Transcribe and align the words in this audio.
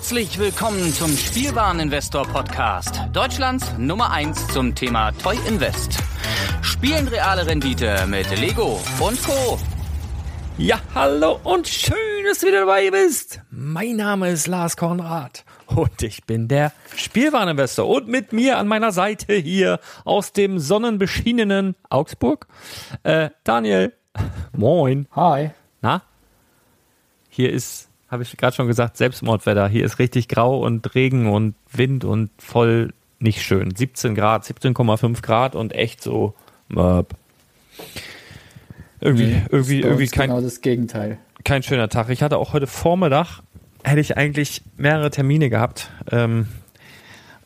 Herzlich 0.00 0.38
willkommen 0.38 0.94
zum 0.94 1.14
Spielwareninvestor 1.14 2.26
Podcast, 2.26 3.02
Deutschlands 3.12 3.74
Nummer 3.76 4.10
1 4.10 4.48
zum 4.48 4.74
Thema 4.74 5.12
Toy 5.12 5.36
Invest. 5.46 5.98
Spielen 6.62 7.06
reale 7.06 7.46
Rendite 7.46 8.06
mit 8.08 8.26
Lego 8.40 8.80
und 8.98 9.22
Co. 9.22 9.58
Ja, 10.56 10.80
hallo 10.94 11.38
und 11.44 11.68
schön, 11.68 12.24
dass 12.26 12.38
du 12.38 12.46
wieder 12.46 12.60
dabei 12.60 12.90
bist. 12.90 13.42
Mein 13.50 13.96
Name 13.96 14.30
ist 14.30 14.46
Lars 14.46 14.78
Konrad 14.78 15.44
und 15.66 16.02
ich 16.02 16.24
bin 16.24 16.48
der 16.48 16.72
Spielwareninvestor 16.96 17.86
und 17.86 18.08
mit 18.08 18.32
mir 18.32 18.56
an 18.56 18.68
meiner 18.68 18.92
Seite 18.92 19.34
hier 19.34 19.80
aus 20.06 20.32
dem 20.32 20.58
sonnenbeschienenen 20.58 21.76
Augsburg, 21.90 22.46
äh, 23.02 23.28
Daniel. 23.44 23.92
Moin. 24.56 25.08
Hi. 25.14 25.50
Na? 25.82 26.00
Hier 27.28 27.52
ist 27.52 27.89
habe 28.10 28.24
ich 28.24 28.36
gerade 28.36 28.56
schon 28.56 28.66
gesagt, 28.66 28.96
Selbstmordwetter. 28.96 29.68
Hier 29.68 29.84
ist 29.84 29.98
richtig 29.98 30.28
grau 30.28 30.58
und 30.58 30.94
Regen 30.94 31.30
und 31.30 31.54
Wind 31.72 32.04
und 32.04 32.30
voll 32.38 32.92
nicht 33.20 33.42
schön. 33.42 33.74
17 33.74 34.14
Grad, 34.14 34.44
17,5 34.44 35.22
Grad 35.22 35.54
und 35.54 35.72
echt 35.72 36.02
so. 36.02 36.34
Äh, 36.74 37.04
irgendwie, 39.00 39.26
nee, 39.26 39.42
irgendwie, 39.50 39.80
irgendwie 39.80 40.06
kein. 40.08 40.30
Genau 40.30 40.40
das 40.40 40.60
Gegenteil. 40.60 41.18
Kein 41.44 41.62
schöner 41.62 41.88
Tag. 41.88 42.10
Ich 42.10 42.22
hatte 42.22 42.36
auch 42.38 42.52
heute 42.52 42.66
Vormittag, 42.66 43.40
hätte 43.84 44.00
ich 44.00 44.16
eigentlich 44.16 44.62
mehrere 44.76 45.10
Termine 45.10 45.48
gehabt. 45.48 45.90
Ähm, 46.10 46.48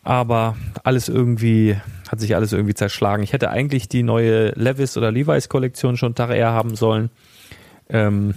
aber 0.03 0.57
alles 0.83 1.09
irgendwie, 1.09 1.77
hat 2.09 2.21
sich 2.21 2.35
alles 2.35 2.53
irgendwie 2.53 2.75
zerschlagen. 2.75 3.23
Ich 3.23 3.33
hätte 3.33 3.51
eigentlich 3.51 3.89
die 3.89 4.03
neue 4.03 4.51
Levis 4.51 4.97
oder 4.97 5.13
Levi's 5.13 5.49
Kollektion 5.49 5.97
schon 5.97 6.09
einen 6.09 6.15
Tag 6.15 6.31
eher 6.31 6.53
haben 6.53 6.75
sollen. 6.75 7.11
Ähm, 7.89 8.35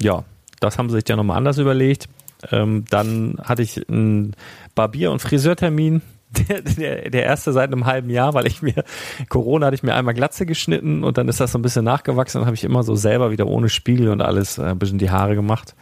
ja, 0.00 0.24
das 0.62 0.78
haben 0.78 0.88
sie 0.88 0.96
sich 0.96 1.08
ja 1.08 1.16
nochmal 1.16 1.36
anders 1.36 1.58
überlegt. 1.58 2.08
Ähm, 2.50 2.84
dann 2.90 3.38
hatte 3.42 3.62
ich 3.62 3.88
einen 3.88 4.34
Barbier- 4.74 5.12
und 5.12 5.20
Friseurtermin. 5.20 6.02
Der, 6.48 6.62
der, 6.62 7.10
der 7.10 7.24
erste 7.24 7.52
seit 7.52 7.70
einem 7.70 7.84
halben 7.84 8.08
Jahr, 8.08 8.32
weil 8.32 8.46
ich 8.46 8.62
mir, 8.62 8.84
Corona 9.28 9.66
hatte 9.66 9.74
ich 9.74 9.82
mir 9.82 9.94
einmal 9.94 10.14
Glatze 10.14 10.46
geschnitten 10.46 11.04
und 11.04 11.18
dann 11.18 11.28
ist 11.28 11.40
das 11.40 11.52
so 11.52 11.58
ein 11.58 11.62
bisschen 11.62 11.84
nachgewachsen 11.84 12.40
und 12.40 12.46
habe 12.46 12.54
ich 12.54 12.64
immer 12.64 12.82
so 12.84 12.94
selber 12.94 13.30
wieder 13.32 13.46
ohne 13.46 13.68
Spiegel 13.68 14.08
und 14.08 14.22
alles 14.22 14.56
äh, 14.56 14.62
ein 14.62 14.78
bisschen 14.78 14.96
die 14.96 15.10
Haare 15.10 15.34
gemacht. 15.34 15.74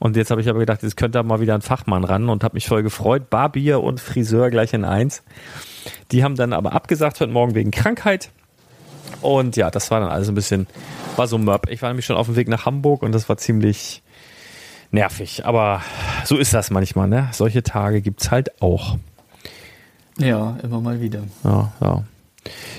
Und 0.00 0.16
jetzt 0.16 0.32
habe 0.32 0.40
ich 0.40 0.48
aber 0.48 0.58
gedacht, 0.58 0.82
jetzt 0.82 0.96
könnte 0.96 1.18
da 1.18 1.22
mal 1.22 1.38
wieder 1.38 1.54
ein 1.54 1.62
Fachmann 1.62 2.02
ran 2.02 2.28
und 2.30 2.42
habe 2.42 2.54
mich 2.54 2.66
voll 2.66 2.82
gefreut. 2.82 3.30
Barbier 3.30 3.80
und 3.80 4.00
Friseur 4.00 4.50
gleich 4.50 4.72
in 4.72 4.84
eins. 4.84 5.22
Die 6.10 6.24
haben 6.24 6.34
dann 6.34 6.52
aber 6.52 6.72
abgesagt 6.72 7.20
heute 7.20 7.30
Morgen 7.30 7.54
wegen 7.54 7.70
Krankheit. 7.70 8.32
Und 9.22 9.56
ja, 9.56 9.70
das 9.70 9.90
war 9.90 10.00
dann 10.00 10.10
alles 10.10 10.28
ein 10.28 10.34
bisschen, 10.34 10.66
war 11.16 11.26
so 11.26 11.38
Mörb. 11.38 11.68
Ich 11.70 11.80
war 11.80 11.88
nämlich 11.88 12.06
schon 12.06 12.16
auf 12.16 12.26
dem 12.26 12.36
Weg 12.36 12.48
nach 12.48 12.66
Hamburg 12.66 13.02
und 13.02 13.12
das 13.12 13.28
war 13.28 13.36
ziemlich, 13.38 14.02
nervig. 14.92 15.44
Aber 15.44 15.82
so 16.24 16.36
ist 16.36 16.54
das 16.54 16.70
manchmal, 16.70 17.08
ne? 17.08 17.28
Solche 17.32 17.62
Tage 17.62 18.00
gibt 18.00 18.22
es 18.22 18.30
halt 18.30 18.62
auch. 18.62 18.96
Ja, 20.18 20.58
immer 20.62 20.80
mal 20.80 21.00
wieder. 21.00 21.22
Ja, 21.42 21.72
ja. 21.80 22.04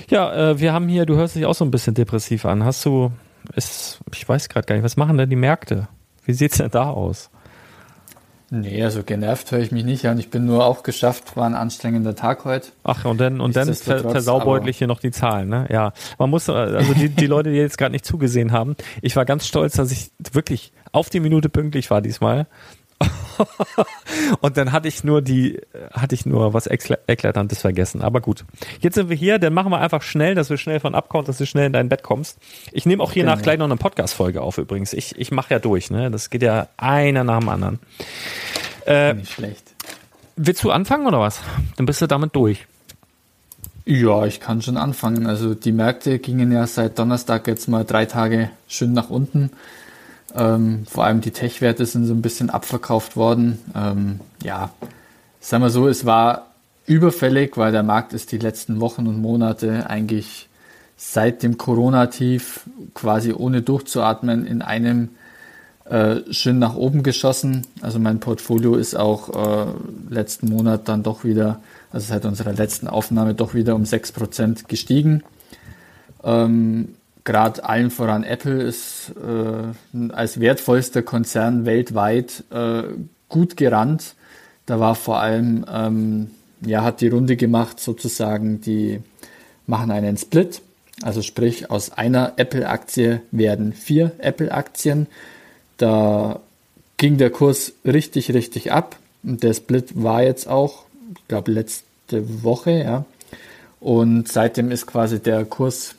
Ja, 0.08 0.50
äh, 0.50 0.60
wir 0.60 0.72
haben 0.72 0.88
hier, 0.88 1.06
du 1.06 1.16
hörst 1.16 1.36
dich 1.36 1.46
auch 1.46 1.54
so 1.54 1.64
ein 1.64 1.70
bisschen 1.70 1.94
depressiv 1.94 2.44
an. 2.44 2.64
Hast 2.64 2.84
du, 2.84 3.10
ist, 3.54 3.98
ich 4.12 4.28
weiß 4.28 4.48
gerade 4.48 4.66
gar 4.66 4.76
nicht, 4.76 4.84
was 4.84 4.96
machen 4.96 5.18
denn 5.18 5.30
die 5.30 5.36
Märkte? 5.36 5.88
Wie 6.24 6.32
sieht 6.32 6.52
es 6.52 6.58
denn 6.58 6.70
da 6.70 6.90
aus? 6.90 7.30
Nee, 8.60 8.84
also 8.84 9.02
genervt 9.02 9.50
höre 9.50 9.58
ich 9.58 9.72
mich 9.72 9.84
nicht 9.84 10.06
an. 10.06 10.18
Ich 10.20 10.30
bin 10.30 10.46
nur 10.46 10.64
auch 10.64 10.84
geschafft, 10.84 11.36
war 11.36 11.44
ein 11.44 11.56
anstrengender 11.56 12.14
Tag 12.14 12.44
heute. 12.44 12.68
Ach, 12.84 13.04
und 13.04 13.20
dann, 13.20 13.40
und 13.40 13.56
dann 13.56 13.74
versaubeutlich 13.74 14.78
hier 14.78 14.86
noch 14.86 15.00
die 15.00 15.10
Zahlen, 15.10 15.48
ne? 15.48 15.66
Ja. 15.70 15.92
Man 16.18 16.30
muss, 16.30 16.48
also 16.48 16.94
die, 16.94 17.08
die 17.08 17.26
Leute, 17.26 17.50
die 17.50 17.56
jetzt 17.56 17.78
gerade 17.78 17.90
nicht 17.90 18.04
zugesehen 18.04 18.52
haben, 18.52 18.76
ich 19.02 19.16
war 19.16 19.24
ganz 19.24 19.46
stolz, 19.46 19.74
dass 19.74 19.90
ich 19.90 20.12
wirklich 20.32 20.72
auf 20.92 21.10
die 21.10 21.18
Minute 21.18 21.48
pünktlich 21.48 21.90
war 21.90 22.00
diesmal. 22.00 22.46
und 24.40 24.56
dann 24.56 24.72
hatte 24.72 24.88
ich 24.88 25.04
nur 25.04 25.22
die, 25.22 25.60
hatte 25.92 26.14
ich 26.14 26.26
nur 26.26 26.54
was 26.54 26.66
Eklatantes 26.66 27.60
vergessen. 27.60 28.02
Aber 28.02 28.20
gut. 28.20 28.44
Jetzt 28.80 28.94
sind 28.94 29.08
wir 29.08 29.16
hier, 29.16 29.38
dann 29.38 29.52
machen 29.54 29.70
wir 29.70 29.80
einfach 29.80 30.02
schnell, 30.02 30.34
dass 30.34 30.50
wir 30.50 30.56
schnell 30.56 30.80
von 30.80 30.94
abkommen, 30.94 31.26
dass 31.26 31.38
du 31.38 31.46
schnell 31.46 31.66
in 31.66 31.72
dein 31.72 31.88
Bett 31.88 32.02
kommst. 32.02 32.38
Ich 32.72 32.86
nehme 32.86 33.02
auch 33.02 33.12
hier 33.12 33.24
genau. 33.24 33.36
nach 33.36 33.42
gleich 33.42 33.58
noch 33.58 33.66
eine 33.66 33.76
Podcast-Folge 33.76 34.42
auf 34.42 34.58
übrigens. 34.58 34.92
Ich, 34.92 35.18
ich 35.18 35.30
mache 35.30 35.54
ja 35.54 35.58
durch, 35.58 35.90
ne? 35.90 36.10
Das 36.10 36.30
geht 36.30 36.42
ja 36.42 36.68
einer 36.76 37.24
nach 37.24 37.40
dem 37.40 37.48
anderen. 37.48 37.78
Äh, 38.86 39.14
Nicht 39.14 39.32
schlecht. 39.32 39.74
Willst 40.36 40.64
du 40.64 40.70
anfangen 40.70 41.06
oder 41.06 41.20
was? 41.20 41.40
Dann 41.76 41.86
bist 41.86 42.00
du 42.00 42.06
damit 42.06 42.34
durch. 42.34 42.66
Ja, 43.86 44.24
ich 44.24 44.40
kann 44.40 44.62
schon 44.62 44.76
anfangen. 44.76 45.26
Also 45.26 45.54
die 45.54 45.72
Märkte 45.72 46.18
gingen 46.18 46.50
ja 46.50 46.66
seit 46.66 46.98
Donnerstag 46.98 47.46
jetzt 47.46 47.68
mal 47.68 47.84
drei 47.84 48.06
Tage 48.06 48.50
schön 48.66 48.92
nach 48.92 49.10
unten. 49.10 49.50
Ähm, 50.34 50.84
vor 50.86 51.04
allem 51.04 51.20
die 51.20 51.30
Tech-Werte 51.30 51.86
sind 51.86 52.06
so 52.06 52.12
ein 52.12 52.22
bisschen 52.22 52.50
abverkauft 52.50 53.16
worden. 53.16 53.58
Ähm, 53.74 54.20
ja, 54.42 54.70
sagen 55.40 55.62
wir 55.62 55.70
so, 55.70 55.86
es 55.86 56.04
war 56.04 56.54
überfällig, 56.86 57.56
weil 57.56 57.72
der 57.72 57.82
Markt 57.82 58.12
ist 58.12 58.32
die 58.32 58.38
letzten 58.38 58.80
Wochen 58.80 59.06
und 59.06 59.20
Monate 59.20 59.88
eigentlich 59.88 60.48
seit 60.96 61.42
dem 61.42 61.58
Corona-Tief 61.58 62.60
quasi 62.94 63.32
ohne 63.32 63.62
durchzuatmen 63.62 64.46
in 64.46 64.62
einem 64.62 65.10
äh, 65.84 66.20
schön 66.30 66.58
nach 66.58 66.76
oben 66.76 67.02
geschossen. 67.02 67.66
Also 67.80 67.98
mein 67.98 68.20
Portfolio 68.20 68.74
ist 68.74 68.96
auch 68.96 69.66
äh, 69.66 69.66
letzten 70.08 70.48
Monat 70.48 70.88
dann 70.88 71.02
doch 71.02 71.24
wieder, 71.24 71.60
also 71.92 72.06
seit 72.06 72.24
unserer 72.24 72.52
letzten 72.52 72.88
Aufnahme 72.88 73.34
doch 73.34 73.54
wieder 73.54 73.74
um 73.74 73.82
6% 73.82 74.66
gestiegen. 74.66 75.22
Ähm, 76.22 76.94
gerade 77.24 77.64
allen 77.64 77.90
voran 77.90 78.22
Apple 78.22 78.62
ist 78.62 79.12
äh, 79.16 80.08
als 80.12 80.40
wertvollster 80.40 81.02
Konzern 81.02 81.64
weltweit 81.66 82.44
äh, 82.50 82.82
gut 83.28 83.56
gerannt. 83.56 84.14
Da 84.66 84.80
war 84.80 84.94
vor 84.94 85.20
allem, 85.20 85.64
ähm, 85.70 86.30
ja, 86.60 86.82
hat 86.82 87.00
die 87.00 87.08
Runde 87.08 87.36
gemacht 87.36 87.80
sozusagen, 87.80 88.60
die 88.60 89.00
machen 89.66 89.90
einen 89.90 90.16
Split. 90.16 90.60
Also 91.02 91.22
sprich, 91.22 91.70
aus 91.70 91.90
einer 91.90 92.34
Apple-Aktie 92.36 93.20
werden 93.30 93.72
vier 93.72 94.12
Apple-Aktien. 94.18 95.06
Da 95.76 96.40
ging 96.96 97.16
der 97.18 97.30
Kurs 97.30 97.72
richtig, 97.84 98.32
richtig 98.32 98.72
ab. 98.72 98.96
Und 99.22 99.42
der 99.42 99.54
Split 99.54 100.02
war 100.02 100.22
jetzt 100.22 100.46
auch, 100.46 100.84
ich 101.16 101.28
glaube, 101.28 101.52
letzte 101.52 102.42
Woche, 102.42 102.70
ja. 102.70 103.04
Und 103.80 104.28
seitdem 104.28 104.70
ist 104.70 104.86
quasi 104.86 105.20
der 105.20 105.44
Kurs 105.44 105.94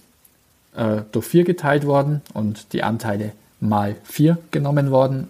äh, 0.75 1.01
durch 1.11 1.25
vier 1.25 1.43
geteilt 1.43 1.85
worden 1.85 2.21
und 2.33 2.73
die 2.73 2.83
Anteile 2.83 3.31
mal 3.59 3.95
vier 4.03 4.37
genommen 4.51 4.91
worden. 4.91 5.27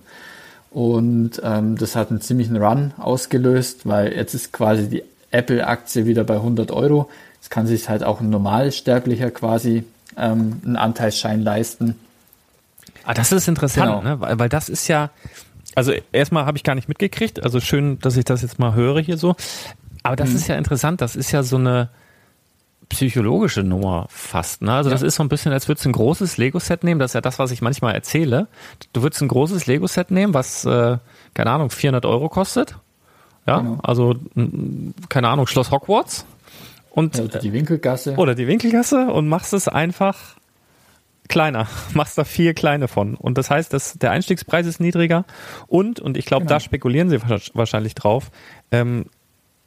Und 0.71 1.41
ähm, 1.43 1.77
das 1.77 1.95
hat 1.95 2.09
einen 2.09 2.21
ziemlichen 2.21 2.57
Run 2.57 2.93
ausgelöst, 2.97 3.87
weil 3.87 4.13
jetzt 4.13 4.33
ist 4.33 4.51
quasi 4.51 4.89
die 4.89 5.03
Apple-Aktie 5.31 6.05
wieder 6.05 6.23
bei 6.23 6.35
100 6.35 6.71
Euro. 6.71 7.09
Jetzt 7.35 7.49
kann 7.49 7.67
sich 7.67 7.87
halt 7.87 8.03
auch 8.03 8.19
ein 8.19 8.29
Normalsterblicher 8.29 9.31
quasi 9.31 9.85
ähm, 10.17 10.61
einen 10.65 10.75
Anteilsschein 10.75 11.41
leisten. 11.41 11.95
Ah, 13.05 13.13
das 13.13 13.31
ist 13.31 13.47
interessant, 13.47 13.87
genau. 13.87 14.01
ne? 14.01 14.19
weil, 14.19 14.39
weil 14.39 14.49
das 14.49 14.67
ist 14.67 14.87
ja, 14.87 15.11
also 15.75 15.93
erstmal 16.11 16.45
habe 16.45 16.57
ich 16.57 16.63
gar 16.63 16.75
nicht 16.75 16.89
mitgekriegt, 16.89 17.43
also 17.43 17.59
schön, 17.59 17.99
dass 17.99 18.17
ich 18.17 18.25
das 18.25 18.41
jetzt 18.41 18.59
mal 18.59 18.73
höre 18.73 18.99
hier 18.99 19.17
so. 19.17 19.35
Aber 20.03 20.15
das 20.15 20.31
mhm. 20.31 20.35
ist 20.35 20.47
ja 20.47 20.55
interessant, 20.55 21.01
das 21.01 21.15
ist 21.15 21.31
ja 21.31 21.43
so 21.43 21.57
eine, 21.57 21.89
psychologische 22.89 23.63
Nummer 23.63 24.07
fast. 24.09 24.61
Ne? 24.61 24.73
Also 24.73 24.89
ja. 24.89 24.93
das 24.93 25.01
ist 25.01 25.15
so 25.15 25.23
ein 25.23 25.29
bisschen, 25.29 25.51
als 25.51 25.67
würdest 25.67 25.85
du 25.85 25.89
ein 25.89 25.93
großes 25.93 26.37
Lego-Set 26.37 26.83
nehmen. 26.83 26.99
Das 26.99 27.11
ist 27.11 27.15
ja 27.15 27.21
das, 27.21 27.39
was 27.39 27.51
ich 27.51 27.61
manchmal 27.61 27.93
erzähle. 27.93 28.47
Du 28.93 29.01
würdest 29.01 29.21
ein 29.21 29.27
großes 29.27 29.65
Lego-Set 29.67 30.11
nehmen, 30.11 30.33
was, 30.33 30.65
äh, 30.65 30.97
keine 31.33 31.51
Ahnung, 31.51 31.69
400 31.69 32.05
Euro 32.05 32.29
kostet. 32.29 32.77
Ja, 33.47 33.59
genau. 33.59 33.79
also, 33.83 34.15
keine 35.09 35.27
Ahnung, 35.29 35.47
Schloss 35.47 35.71
Hogwarts. 35.71 36.25
Und, 36.89 37.19
oder 37.19 37.39
die 37.39 37.53
Winkelgasse. 37.53 38.15
Oder 38.15 38.35
die 38.35 38.47
Winkelgasse 38.47 39.07
und 39.07 39.27
machst 39.27 39.53
es 39.53 39.67
einfach 39.67 40.35
kleiner. 41.27 41.67
Machst 41.93 42.17
da 42.17 42.23
vier 42.23 42.53
kleine 42.53 42.87
von. 42.87 43.15
Und 43.15 43.37
das 43.37 43.49
heißt, 43.49 43.73
dass 43.73 43.93
der 43.93 44.11
Einstiegspreis 44.11 44.65
ist 44.65 44.79
niedriger. 44.79 45.25
Und, 45.67 45.99
und 45.99 46.17
ich 46.17 46.25
glaube, 46.25 46.45
genau. 46.45 46.55
da 46.55 46.59
spekulieren 46.59 47.09
sie 47.09 47.19
wahrscheinlich 47.53 47.95
drauf, 47.95 48.31
ähm, 48.71 49.05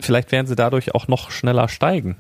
vielleicht 0.01 0.33
werden 0.33 0.47
sie 0.47 0.57
dadurch 0.57 0.95
auch 0.95 1.09
noch 1.09 1.31
schneller 1.31 1.69
steigen. 1.69 2.17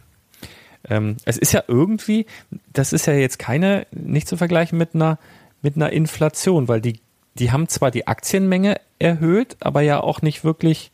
Ähm, 0.89 1.17
es 1.25 1.37
ist 1.37 1.53
ja 1.53 1.65
irgendwie, 1.67 2.27
das 2.73 2.93
ist 2.93 3.07
ja 3.07 3.15
jetzt 3.15 3.39
keine, 3.39 3.87
nicht 3.91 4.29
zu 4.29 4.37
vergleichen 4.37 4.79
mit 4.79 4.95
einer, 4.95 5.19
mit 5.63 5.77
einer 5.77 5.91
Inflation, 5.91 6.69
weil 6.69 6.81
die, 6.81 7.01
die 7.35 7.51
haben 7.53 7.69
zwar 7.69 7.91
die 7.91 8.07
Aktienmenge 8.07 8.81
erhöht, 8.99 9.57
aber 9.61 9.81
ja 9.83 10.01
auch 10.01 10.23
nicht 10.23 10.45
wirklich, 10.45 10.91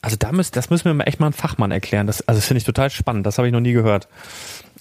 also 0.00 0.16
da 0.18 0.32
müsst, 0.32 0.56
das 0.56 0.70
müssen 0.70 0.86
wir 0.86 0.94
mal 0.94 1.04
echt 1.04 1.20
mal 1.20 1.26
einen 1.26 1.32
Fachmann 1.32 1.70
erklären. 1.70 2.06
Das, 2.06 2.26
also 2.26 2.38
das 2.38 2.46
finde 2.46 2.58
ich 2.58 2.64
total 2.64 2.90
spannend, 2.90 3.26
das 3.26 3.38
habe 3.38 3.48
ich 3.48 3.52
noch 3.52 3.60
nie 3.60 3.72
gehört. 3.72 4.08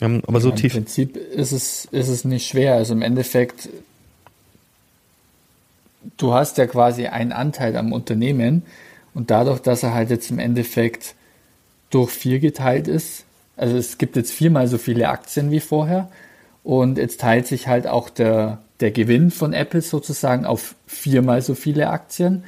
Ähm, 0.01 0.21
aber 0.27 0.39
so 0.39 0.49
ja, 0.49 0.55
tief. 0.55 0.75
Im 0.75 0.83
Prinzip 0.83 1.17
ist 1.17 1.51
es, 1.51 1.85
ist 1.85 2.07
es 2.07 2.23
nicht 2.23 2.47
schwer. 2.47 2.75
Also 2.75 2.93
im 2.93 3.01
Endeffekt, 3.01 3.69
du 6.17 6.33
hast 6.33 6.57
ja 6.57 6.67
quasi 6.67 7.07
einen 7.07 7.31
Anteil 7.31 7.75
am 7.75 7.91
Unternehmen 7.91 8.63
und 9.13 9.31
dadurch, 9.31 9.59
dass 9.59 9.83
er 9.83 9.93
halt 9.93 10.09
jetzt 10.09 10.29
im 10.29 10.39
Endeffekt 10.39 11.15
durch 11.89 12.11
vier 12.11 12.39
geteilt 12.39 12.87
ist, 12.87 13.25
also 13.57 13.75
es 13.75 13.97
gibt 13.97 14.15
jetzt 14.15 14.31
viermal 14.31 14.67
so 14.67 14.77
viele 14.77 15.09
Aktien 15.09 15.51
wie 15.51 15.59
vorher 15.59 16.09
und 16.63 16.97
jetzt 16.97 17.19
teilt 17.19 17.47
sich 17.47 17.67
halt 17.67 17.87
auch 17.87 18.09
der, 18.09 18.59
der 18.79 18.91
Gewinn 18.91 19.31
von 19.31 19.53
Apple 19.53 19.81
sozusagen 19.81 20.45
auf 20.45 20.75
viermal 20.85 21.41
so 21.41 21.55
viele 21.55 21.89
Aktien. 21.89 22.43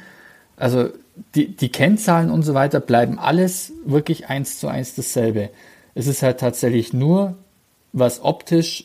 Also 0.56 0.90
die, 1.34 1.48
die 1.48 1.70
Kennzahlen 1.70 2.30
und 2.30 2.42
so 2.42 2.54
weiter 2.54 2.80
bleiben 2.80 3.18
alles 3.18 3.72
wirklich 3.84 4.28
eins 4.28 4.58
zu 4.58 4.68
eins 4.68 4.94
dasselbe. 4.94 5.50
Es 5.94 6.06
ist 6.06 6.22
halt 6.22 6.38
tatsächlich 6.40 6.92
nur, 6.92 7.36
was 7.92 8.22
optisch 8.22 8.84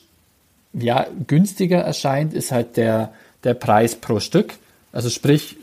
ja, 0.74 1.08
günstiger 1.28 1.80
erscheint, 1.80 2.34
ist 2.34 2.52
halt 2.52 2.76
der, 2.76 3.14
der 3.44 3.54
Preis 3.54 3.96
pro 3.96 4.20
Stück. 4.20 4.56
Also 4.92 5.10
sprich, 5.10 5.58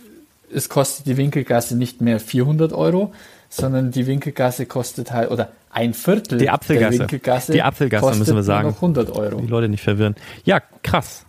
es 0.55 0.69
kostet 0.69 1.07
die 1.07 1.17
Winkelgasse 1.17 1.77
nicht 1.77 2.01
mehr 2.01 2.21
400 2.21 2.73
Euro, 2.73 3.13
sondern 3.49 3.91
die 3.91 4.07
Winkelgasse 4.07 4.67
kostet 4.67 5.13
halt, 5.13 5.31
oder 5.31 5.51
ein 5.73 5.95
Viertel 5.95 6.39
die 6.39 6.51
Apfelgasse. 6.51 6.99
der 6.99 7.01
Winkelgasse, 7.01 7.53
die 7.53 7.63
Apfelgasse 7.63 8.19
müssen 8.19 8.37
wir 8.37 8.43
sagen. 8.43 8.69
noch 8.69 8.77
100 8.77 9.11
Euro. 9.11 9.41
Die 9.41 9.47
Leute 9.47 9.69
nicht 9.69 9.83
verwirren. 9.83 10.15
Ja, 10.45 10.61
krass. 10.83 11.25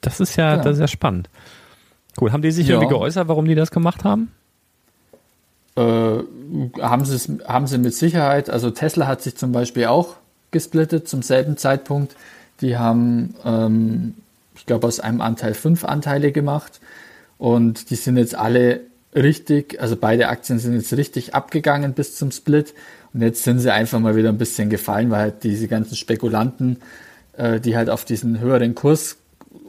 Das 0.00 0.20
ist 0.20 0.36
ja, 0.36 0.52
genau. 0.52 0.64
das 0.64 0.74
ist 0.74 0.80
ja 0.80 0.88
spannend. 0.88 1.30
Cool. 2.20 2.32
Haben 2.32 2.42
die 2.42 2.50
sich 2.50 2.66
ja. 2.66 2.74
irgendwie 2.74 2.92
geäußert, 2.92 3.28
warum 3.28 3.46
die 3.46 3.54
das 3.54 3.70
gemacht 3.70 4.04
haben? 4.04 4.32
Äh, 5.76 5.80
haben, 5.80 7.04
sie 7.04 7.38
haben 7.46 7.66
sie 7.66 7.78
mit 7.78 7.94
Sicherheit. 7.94 8.50
Also 8.50 8.70
Tesla 8.70 9.06
hat 9.06 9.22
sich 9.22 9.36
zum 9.36 9.52
Beispiel 9.52 9.86
auch 9.86 10.16
gesplittet 10.50 11.08
zum 11.08 11.22
selben 11.22 11.56
Zeitpunkt. 11.56 12.16
Die 12.60 12.76
haben, 12.76 13.34
ähm, 13.44 14.14
ich 14.56 14.66
glaube, 14.66 14.86
aus 14.86 14.98
einem 14.98 15.20
Anteil 15.20 15.54
fünf 15.54 15.84
Anteile 15.84 16.32
gemacht. 16.32 16.80
Und 17.38 17.90
die 17.90 17.96
sind 17.96 18.16
jetzt 18.16 18.34
alle 18.34 18.80
richtig, 19.14 19.80
also 19.80 19.96
beide 19.96 20.28
Aktien 20.28 20.58
sind 20.58 20.74
jetzt 20.74 20.92
richtig 20.94 21.34
abgegangen 21.34 21.92
bis 21.92 22.16
zum 22.16 22.30
Split. 22.30 22.74
Und 23.16 23.22
jetzt 23.22 23.44
sind 23.44 23.60
sie 23.60 23.72
einfach 23.72 23.98
mal 23.98 24.14
wieder 24.14 24.28
ein 24.28 24.36
bisschen 24.36 24.68
gefallen, 24.68 25.10
weil 25.10 25.20
halt 25.20 25.42
diese 25.42 25.68
ganzen 25.68 25.96
Spekulanten, 25.96 26.76
äh, 27.38 27.60
die 27.60 27.74
halt 27.74 27.88
auf 27.88 28.04
diesen 28.04 28.40
höheren 28.40 28.74
Kurs 28.74 29.16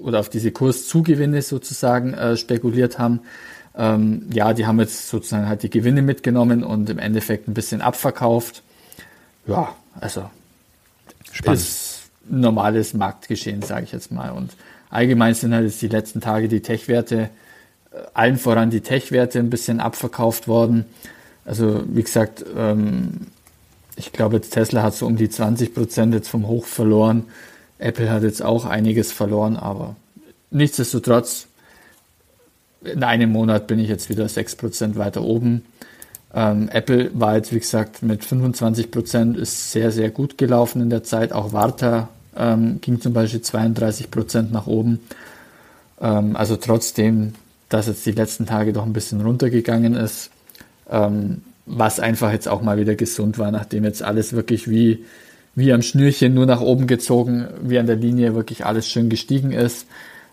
oder 0.01 0.19
auf 0.19 0.27
diese 0.27 0.51
Kurszugewinne 0.51 1.41
sozusagen 1.41 2.13
äh, 2.13 2.35
spekuliert 2.35 2.99
haben, 2.99 3.21
ähm, 3.77 4.23
ja, 4.33 4.53
die 4.53 4.65
haben 4.65 4.81
jetzt 4.81 5.07
sozusagen 5.07 5.47
halt 5.47 5.63
die 5.63 5.69
Gewinne 5.69 6.01
mitgenommen 6.01 6.61
und 6.61 6.89
im 6.89 6.99
Endeffekt 6.99 7.47
ein 7.47 7.53
bisschen 7.53 7.79
abverkauft. 7.79 8.63
Ja, 9.45 9.73
also 9.97 10.29
Spannend. 11.31 11.61
ist 11.61 12.01
normales 12.27 12.93
Marktgeschehen, 12.93 13.61
sage 13.61 13.85
ich 13.85 13.93
jetzt 13.93 14.11
mal. 14.11 14.31
Und 14.31 14.51
allgemein 14.89 15.33
sind 15.35 15.53
halt 15.53 15.63
jetzt 15.63 15.81
die 15.81 15.87
letzten 15.87 16.19
Tage 16.19 16.49
die 16.49 16.59
Tech-Werte 16.59 17.29
allen 18.13 18.37
voran 18.37 18.71
die 18.71 18.81
Tech-Werte 18.81 19.39
ein 19.39 19.49
bisschen 19.49 19.79
abverkauft 19.79 20.49
worden. 20.49 20.83
Also 21.45 21.85
wie 21.87 22.03
gesagt, 22.03 22.43
ähm, 22.57 23.27
ich 23.97 24.13
glaube, 24.13 24.37
jetzt 24.37 24.51
Tesla 24.51 24.83
hat 24.83 24.95
so 24.95 25.05
um 25.05 25.17
die 25.17 25.29
20 25.29 25.73
Prozent 25.73 26.13
jetzt 26.13 26.29
vom 26.29 26.47
Hoch 26.47 26.65
verloren. 26.65 27.25
Apple 27.79 28.09
hat 28.09 28.23
jetzt 28.23 28.41
auch 28.41 28.65
einiges 28.65 29.11
verloren, 29.11 29.57
aber 29.57 29.95
nichtsdestotrotz, 30.49 31.47
in 32.83 33.03
einem 33.03 33.31
Monat 33.31 33.67
bin 33.67 33.79
ich 33.79 33.89
jetzt 33.89 34.09
wieder 34.09 34.29
6 34.29 34.55
Prozent 34.55 34.97
weiter 34.97 35.23
oben. 35.23 35.65
Ähm, 36.33 36.69
Apple 36.69 37.11
war 37.13 37.35
jetzt, 37.35 37.53
wie 37.53 37.59
gesagt, 37.59 38.03
mit 38.03 38.23
25 38.23 38.91
Prozent 38.91 39.37
ist 39.37 39.71
sehr, 39.71 39.91
sehr 39.91 40.09
gut 40.09 40.37
gelaufen 40.37 40.81
in 40.81 40.89
der 40.89 41.03
Zeit. 41.03 41.33
Auch 41.33 41.53
Warta 41.53 42.09
ähm, 42.37 42.79
ging 42.81 43.01
zum 43.01 43.13
Beispiel 43.13 43.41
32 43.41 44.11
Prozent 44.11 44.51
nach 44.51 44.67
oben. 44.67 44.99
Ähm, 45.99 46.35
also 46.35 46.55
trotzdem 46.55 47.33
dass 47.69 47.87
jetzt 47.87 48.05
die 48.05 48.11
letzten 48.11 48.45
Tage 48.45 48.73
doch 48.73 48.85
ein 48.85 48.93
bisschen 48.93 49.21
runtergegangen 49.21 49.95
ist, 49.95 50.29
ähm, 50.89 51.41
was 51.67 51.99
einfach 51.99 52.31
jetzt 52.31 52.47
auch 52.47 52.61
mal 52.61 52.77
wieder 52.77 52.95
gesund 52.95 53.37
war, 53.37 53.51
nachdem 53.51 53.83
jetzt 53.83 54.01
alles 54.01 54.33
wirklich 54.33 54.69
wie, 54.69 55.05
wie 55.53 55.73
am 55.73 55.81
Schnürchen 55.81 56.33
nur 56.33 56.45
nach 56.45 56.61
oben 56.61 56.87
gezogen, 56.87 57.47
wie 57.61 57.77
an 57.77 57.85
der 57.85 57.97
Linie 57.97 58.33
wirklich 58.33 58.65
alles 58.65 58.87
schön 58.87 59.09
gestiegen 59.09 59.51
ist, 59.51 59.85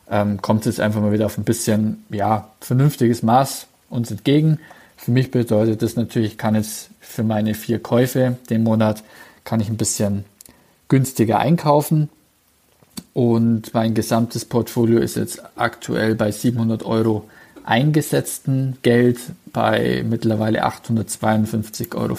ähm, 0.09 0.41
kommt 0.41 0.65
jetzt 0.65 0.81
einfach 0.81 1.01
mal 1.01 1.13
wieder 1.13 1.27
auf 1.27 1.37
ein 1.37 1.45
bisschen, 1.45 2.05
ja, 2.11 2.51
vernünftiges 2.61 3.23
Maß 3.23 3.67
uns 3.91 4.11
entgegen. 4.11 4.59
Für 4.97 5.11
mich 5.11 5.31
bedeutet 5.31 5.83
das 5.83 5.97
natürlich, 5.97 6.33
ich 6.33 6.39
kann 6.39 6.55
jetzt 6.55 6.91
für 7.01 7.25
meine 7.25 7.55
vier 7.55 7.81
Käufe 7.81 8.37
den 8.49 8.63
Monat, 8.63 9.03
kann 9.45 9.61
ich 9.61 9.69
ein 9.69 9.77
bisschen 9.77 10.25
günstiger 10.89 11.39
einkaufen. 11.39 12.09
Und 13.13 13.75
mein 13.75 13.95
gesamtes 13.95 14.45
Portfolio 14.45 14.99
ist 15.01 15.17
jetzt 15.17 15.43
aktuell 15.57 16.15
bei 16.15 16.31
700 16.31 16.85
Euro 16.85 17.29
eingesetzten 17.65 18.79
Geld 18.83 19.19
bei 19.53 20.05
mittlerweile 20.09 20.67
852,75 20.67 21.95
Euro. 21.97 22.17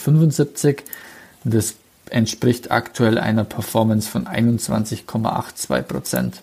Das 1.43 1.75
entspricht 2.09 2.71
aktuell 2.71 3.17
einer 3.17 3.43
Performance 3.43 4.09
von 4.09 4.27
21,82 4.27 5.81
Prozent. 5.83 6.41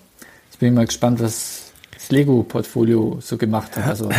Jetzt 0.50 0.58
bin 0.58 0.68
ich 0.68 0.74
mal 0.74 0.86
gespannt, 0.86 1.20
was 1.20 1.72
das 1.94 2.10
Lego-Portfolio 2.10 3.18
so 3.20 3.36
gemacht 3.36 3.76
hat. 3.76 3.86
Also 3.86 4.10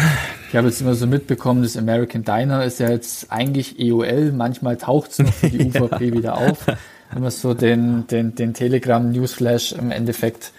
ich 0.49 0.55
habe 0.55 0.67
jetzt 0.67 0.81
immer 0.81 0.95
so 0.95 1.07
mitbekommen, 1.07 1.63
das 1.63 1.77
American 1.77 2.23
Diner 2.23 2.63
ist 2.63 2.79
ja 2.79 2.89
jetzt 2.89 3.31
eigentlich 3.31 3.79
EOL, 3.79 4.31
manchmal 4.31 4.77
taucht 4.77 5.11
es 5.11 5.19
noch 5.19 5.33
für 5.33 5.49
die 5.49 5.67
UVP 5.67 6.05
ja. 6.05 6.13
wieder 6.13 6.37
auf 6.37 6.65
wenn 7.13 7.21
man 7.21 7.31
so 7.31 7.53
den, 7.53 8.07
den, 8.07 8.35
den 8.35 8.53
Telegram-Newsflash 8.53 9.73
im 9.73 9.91
Endeffekt, 9.91 10.51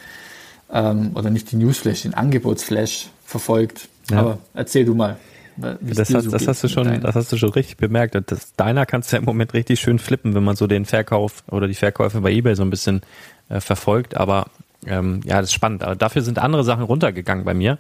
ähm, 0.73 1.13
oder 1.15 1.31
nicht 1.31 1.51
die 1.51 1.57
Newsflash, 1.57 2.03
den 2.03 2.15
Angebotsflash 2.15 3.09
verfolgt. 3.25 3.89
Ja. 4.11 4.19
Aber 4.19 4.39
erzähl 4.55 4.85
du 4.85 4.95
mal. 4.95 5.17
Das 5.57 6.13
hast, 6.13 6.25
so 6.25 6.31
das, 6.33 6.49
hast 6.49 6.65
du 6.65 6.69
schon, 6.69 7.01
das 7.01 7.15
hast 7.15 7.33
du 7.33 7.37
schon 7.37 7.51
richtig 7.51 7.77
bemerkt. 7.77 8.17
Das 8.27 8.55
Deiner 8.55 8.87
kannst 8.87 9.13
du 9.13 9.17
ja 9.17 9.21
im 9.21 9.25
Moment 9.25 9.55
richtig 9.55 9.79
schön 9.79 10.01
flippen, 10.01 10.35
wenn 10.35 10.43
man 10.43 10.57
so 10.57 10.67
den 10.67 10.85
Verkauf 10.85 11.45
oder 11.49 11.69
die 11.69 11.75
Verkäufe 11.75 12.21
bei 12.21 12.33
eBay 12.33 12.57
so 12.57 12.63
ein 12.65 12.71
bisschen 12.71 13.03
äh, 13.49 13.61
verfolgt. 13.61 14.17
Aber 14.17 14.47
ähm, 14.85 15.21
ja, 15.25 15.41
das 15.41 15.51
ist 15.51 15.55
spannend. 15.55 15.85
Aber 15.85 15.95
dafür 15.95 16.23
sind 16.23 16.41
andere 16.41 16.65
Sachen 16.65 16.83
runtergegangen 16.83 17.45
bei 17.45 17.55
mir. 17.55 17.79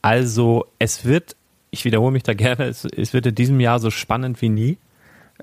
Also 0.00 0.66
es 0.78 1.04
wird, 1.04 1.36
ich 1.70 1.84
wiederhole 1.84 2.12
mich 2.12 2.22
da 2.22 2.32
gerne, 2.32 2.64
es, 2.64 2.86
es 2.86 3.12
wird 3.12 3.26
in 3.26 3.34
diesem 3.34 3.60
Jahr 3.60 3.80
so 3.80 3.90
spannend 3.90 4.40
wie 4.40 4.48
nie. 4.48 4.78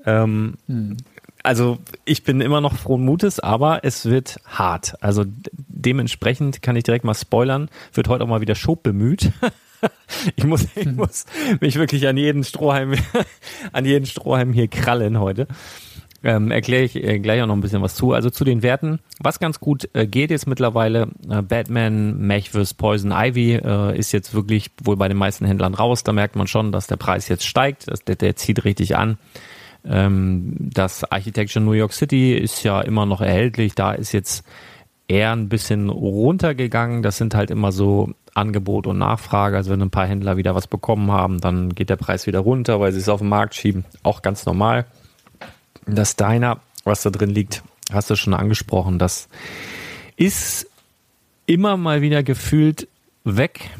Ähm, 0.04 0.54
hm 0.66 0.96
also 1.42 1.78
ich 2.04 2.22
bin 2.22 2.40
immer 2.40 2.60
noch 2.60 2.76
frohen 2.76 3.04
Mutes, 3.04 3.40
aber 3.40 3.84
es 3.84 4.06
wird 4.06 4.38
hart. 4.46 4.94
Also 5.02 5.24
dementsprechend 5.52 6.62
kann 6.62 6.76
ich 6.76 6.84
direkt 6.84 7.04
mal 7.04 7.14
spoilern, 7.14 7.68
wird 7.92 8.08
heute 8.08 8.24
auch 8.24 8.28
mal 8.28 8.40
wieder 8.40 8.54
Schob 8.54 8.82
bemüht. 8.82 9.32
ich 10.36 10.44
muss, 10.44 10.66
ich 10.74 10.86
hm. 10.86 10.96
muss 10.96 11.26
mich 11.60 11.76
wirklich 11.76 12.06
an 12.08 12.16
jeden 12.16 12.44
Strohhalm, 12.44 12.94
an 13.72 13.84
jeden 13.84 14.06
Strohhalm 14.06 14.52
hier 14.52 14.68
krallen 14.68 15.18
heute. 15.18 15.46
Ähm, 16.24 16.52
erkläre 16.52 16.84
ich 16.84 16.94
äh, 16.94 17.18
gleich 17.18 17.42
auch 17.42 17.48
noch 17.48 17.56
ein 17.56 17.60
bisschen 17.60 17.82
was 17.82 17.96
zu. 17.96 18.12
Also 18.12 18.30
zu 18.30 18.44
den 18.44 18.62
Werten, 18.62 19.00
was 19.18 19.40
ganz 19.40 19.58
gut 19.58 19.88
äh, 19.92 20.06
geht 20.06 20.30
jetzt 20.30 20.46
mittlerweile, 20.46 21.08
äh, 21.28 21.42
Batman, 21.42 22.16
Mech 22.18 22.50
vs. 22.50 22.74
Poison 22.74 23.10
Ivy 23.10 23.54
äh, 23.54 23.98
ist 23.98 24.12
jetzt 24.12 24.32
wirklich 24.32 24.70
wohl 24.84 24.96
bei 24.96 25.08
den 25.08 25.16
meisten 25.16 25.44
Händlern 25.44 25.74
raus. 25.74 26.04
Da 26.04 26.12
merkt 26.12 26.36
man 26.36 26.46
schon, 26.46 26.70
dass 26.70 26.86
der 26.86 26.96
Preis 26.96 27.28
jetzt 27.28 27.44
steigt. 27.44 27.90
Das, 27.90 28.04
der, 28.04 28.14
der 28.14 28.36
zieht 28.36 28.64
richtig 28.64 28.96
an. 28.96 29.18
Ähm, 29.84 30.54
das 30.58 31.02
Architecture 31.10 31.64
New 31.64 31.72
York 31.72 31.92
City 31.92 32.34
ist 32.34 32.62
ja 32.62 32.80
immer 32.82 33.04
noch 33.04 33.20
erhältlich. 33.20 33.74
Da 33.74 33.92
ist 33.92 34.12
jetzt 34.12 34.44
eher 35.08 35.32
ein 35.32 35.48
bisschen 35.48 35.90
runtergegangen. 35.90 37.02
Das 37.02 37.16
sind 37.16 37.34
halt 37.34 37.50
immer 37.50 37.72
so 37.72 38.10
Angebot 38.34 38.86
und 38.86 38.98
Nachfrage. 38.98 39.56
Also 39.56 39.70
wenn 39.70 39.82
ein 39.82 39.90
paar 39.90 40.06
Händler 40.06 40.36
wieder 40.36 40.54
was 40.54 40.66
bekommen 40.66 41.10
haben, 41.10 41.40
dann 41.40 41.74
geht 41.74 41.90
der 41.90 41.96
Preis 41.96 42.26
wieder 42.26 42.40
runter, 42.40 42.80
weil 42.80 42.92
sie 42.92 42.98
es 42.98 43.08
auf 43.08 43.20
den 43.20 43.28
Markt 43.28 43.54
schieben. 43.54 43.84
Auch 44.02 44.22
ganz 44.22 44.46
normal. 44.46 44.86
Das 45.86 46.16
Diner, 46.16 46.60
was 46.84 47.02
da 47.02 47.10
drin 47.10 47.30
liegt, 47.30 47.62
hast 47.92 48.10
du 48.10 48.16
schon 48.16 48.34
angesprochen. 48.34 48.98
Das 48.98 49.28
ist 50.16 50.66
immer 51.46 51.76
mal 51.76 52.00
wieder 52.00 52.22
gefühlt 52.22 52.88
weg. 53.24 53.70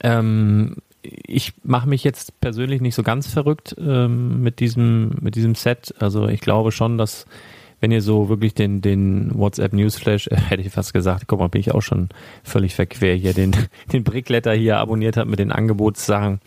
Ähm, 0.00 0.76
ich 1.02 1.54
mache 1.64 1.88
mich 1.88 2.04
jetzt 2.04 2.40
persönlich 2.40 2.80
nicht 2.80 2.94
so 2.94 3.02
ganz 3.02 3.26
verrückt 3.26 3.74
ähm, 3.78 4.42
mit 4.42 4.60
diesem 4.60 5.16
mit 5.20 5.34
diesem 5.34 5.54
Set. 5.54 5.94
Also 5.98 6.28
ich 6.28 6.40
glaube 6.40 6.70
schon, 6.72 6.96
dass 6.96 7.26
wenn 7.82 7.90
ihr 7.90 8.00
so 8.00 8.28
wirklich 8.28 8.54
den 8.54 8.80
den 8.80 9.34
WhatsApp 9.34 9.72
Newsflash, 9.72 10.28
äh, 10.28 10.36
hätte 10.36 10.62
ich 10.62 10.72
fast 10.72 10.94
gesagt, 10.94 11.24
guck 11.26 11.40
mal, 11.40 11.48
bin 11.48 11.60
ich 11.60 11.74
auch 11.74 11.82
schon 11.82 12.08
völlig 12.44 12.76
verquer 12.76 13.14
hier 13.14 13.34
den 13.34 13.54
den 13.92 14.04
Brickletter 14.04 14.52
hier 14.52 14.78
abonniert 14.78 15.16
habt 15.16 15.28
mit 15.28 15.40
den 15.40 15.50
Angebotssachen, 15.50 16.40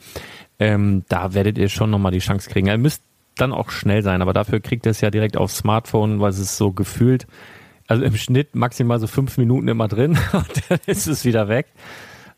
ähm, 0.59 1.03
da 1.09 1.33
werdet 1.33 1.57
ihr 1.57 1.67
schon 1.67 1.91
nochmal 1.91 2.13
die 2.13 2.19
Chance 2.19 2.49
kriegen. 2.49 2.67
Ihr 2.67 2.77
müsst 2.77 3.03
dann 3.35 3.51
auch 3.51 3.69
schnell 3.69 4.01
sein, 4.01 4.21
aber 4.21 4.31
dafür 4.31 4.61
kriegt 4.61 4.85
ihr 4.87 4.91
es 4.91 5.01
ja 5.01 5.11
direkt 5.11 5.35
aufs 5.35 5.57
Smartphone, 5.57 6.21
weil 6.21 6.29
es 6.29 6.39
ist 6.39 6.55
so 6.55 6.71
gefühlt, 6.71 7.27
also 7.85 8.01
im 8.05 8.15
Schnitt 8.15 8.55
maximal 8.55 8.97
so 8.99 9.07
fünf 9.07 9.37
Minuten 9.37 9.67
immer 9.67 9.89
drin 9.89 10.17
und 10.31 10.69
dann 10.69 10.79
ist 10.85 11.05
es 11.05 11.25
wieder 11.25 11.49
weg. 11.49 11.67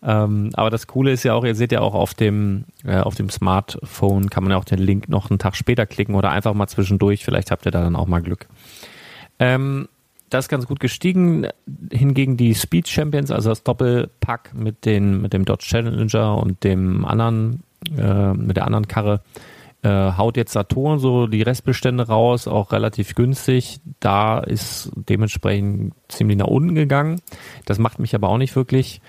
Ähm, 0.04 0.52
aber 0.54 0.70
das 0.70 0.88
Coole 0.88 1.12
ist 1.12 1.24
ja 1.24 1.34
auch, 1.34 1.44
ihr 1.44 1.56
seht 1.56 1.72
ja 1.72 1.82
auch 1.82 1.96
auf 1.96 2.14
dem, 2.14 2.66
äh, 2.86 2.98
auf 2.98 3.16
dem 3.16 3.30
Smartphone 3.30 4.30
kann 4.30 4.44
man 4.44 4.52
ja 4.52 4.58
auch 4.58 4.66
den 4.66 4.80
Link 4.80 5.10
noch 5.10 5.30
einen 5.30 5.40
Tag 5.40 5.56
später 5.56 5.86
klicken 5.86 6.16
oder 6.16 6.30
einfach 6.30 6.54
mal 6.54 6.68
zwischendurch. 6.68 7.26
Vielleicht 7.26 7.52
habt 7.52 7.66
ihr 7.66 7.72
da 7.72 7.82
dann 7.82 7.96
auch 7.96 8.08
mal 8.08 8.22
Glück. 8.22 8.48
Ähm, 9.40 9.88
das 10.30 10.46
ist 10.46 10.50
ganz 10.50 10.68
gut 10.68 10.80
gestiegen. 10.80 11.48
Hingegen 11.92 12.38
die 12.38 12.54
Speed 12.54 12.88
Champions, 12.88 13.32
also 13.32 13.50
das 13.50 13.64
Doppelpack 13.64 14.54
mit, 14.54 14.86
den, 14.86 15.22
mit 15.22 15.34
dem 15.34 15.46
Dodge 15.46 15.66
Challenger 15.66 16.38
und 16.38 16.64
dem 16.64 17.06
anderen, 17.06 17.64
äh, 17.98 18.34
mit 18.34 18.58
der 18.58 18.66
anderen 18.66 18.88
Karre, 18.88 19.22
äh, 19.84 19.90
haut 19.90 20.38
jetzt 20.38 20.54
Saturn 20.54 21.00
so 21.00 21.28
die 21.28 21.44
Restbestände 21.44 22.08
raus, 22.08 22.48
auch 22.48 22.72
relativ 22.72 23.16
günstig. 23.16 23.80
Da 24.00 24.40
ist 24.40 24.92
dementsprechend 24.96 25.94
ziemlich 26.10 26.38
nach 26.38 26.48
unten 26.48 26.76
gegangen. 26.76 27.22
Das 27.66 27.80
macht 27.80 28.00
mich 28.00 28.14
aber 28.16 28.30
auch 28.30 28.38
nicht 28.38 28.56
wirklich 28.56 29.02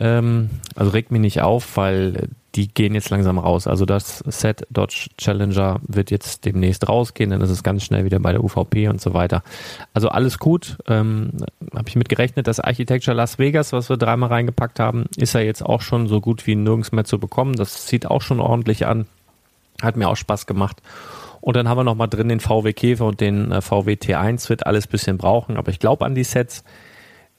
Ähm, 0.00 0.50
also 0.74 0.90
regt 0.90 1.10
mich 1.10 1.20
nicht 1.20 1.42
auf, 1.42 1.76
weil 1.76 2.28
die 2.54 2.68
gehen 2.68 2.94
jetzt 2.94 3.10
langsam 3.10 3.38
raus. 3.38 3.66
Also 3.66 3.84
das 3.84 4.18
Set 4.26 4.66
Dodge 4.70 5.08
Challenger 5.18 5.80
wird 5.86 6.10
jetzt 6.10 6.44
demnächst 6.44 6.88
rausgehen, 6.88 7.30
dann 7.30 7.40
ist 7.40 7.50
es 7.50 7.62
ganz 7.62 7.84
schnell 7.84 8.04
wieder 8.04 8.20
bei 8.20 8.32
der 8.32 8.44
UVP 8.44 8.88
und 8.88 9.00
so 9.00 9.12
weiter. 9.12 9.42
Also 9.92 10.08
alles 10.08 10.38
gut. 10.38 10.78
Ähm, 10.86 11.32
Habe 11.74 11.88
ich 11.88 11.96
mit 11.96 12.08
gerechnet, 12.08 12.46
das 12.46 12.60
Architecture 12.60 13.16
Las 13.16 13.38
Vegas, 13.38 13.72
was 13.72 13.88
wir 13.88 13.96
dreimal 13.96 14.28
reingepackt 14.28 14.78
haben, 14.78 15.06
ist 15.16 15.34
ja 15.34 15.40
jetzt 15.40 15.64
auch 15.64 15.80
schon 15.80 16.06
so 16.06 16.20
gut 16.20 16.46
wie 16.46 16.54
nirgends 16.54 16.92
mehr 16.92 17.04
zu 17.04 17.18
bekommen. 17.18 17.54
Das 17.54 17.88
sieht 17.88 18.06
auch 18.06 18.22
schon 18.22 18.40
ordentlich 18.40 18.86
an. 18.86 19.06
Hat 19.82 19.96
mir 19.96 20.08
auch 20.08 20.16
Spaß 20.16 20.46
gemacht. 20.46 20.80
Und 21.40 21.56
dann 21.56 21.68
haben 21.68 21.78
wir 21.78 21.84
noch 21.84 21.96
mal 21.96 22.06
drin 22.06 22.28
den 22.28 22.40
VW 22.40 22.72
Käfer 22.72 23.06
und 23.06 23.20
den 23.20 23.52
äh, 23.52 23.60
VW 23.60 23.94
T1. 23.94 24.48
Wird 24.48 24.66
alles 24.66 24.86
bisschen 24.86 25.18
brauchen, 25.18 25.56
aber 25.56 25.70
ich 25.70 25.78
glaube 25.78 26.04
an 26.04 26.14
die 26.14 26.24
Sets. 26.24 26.64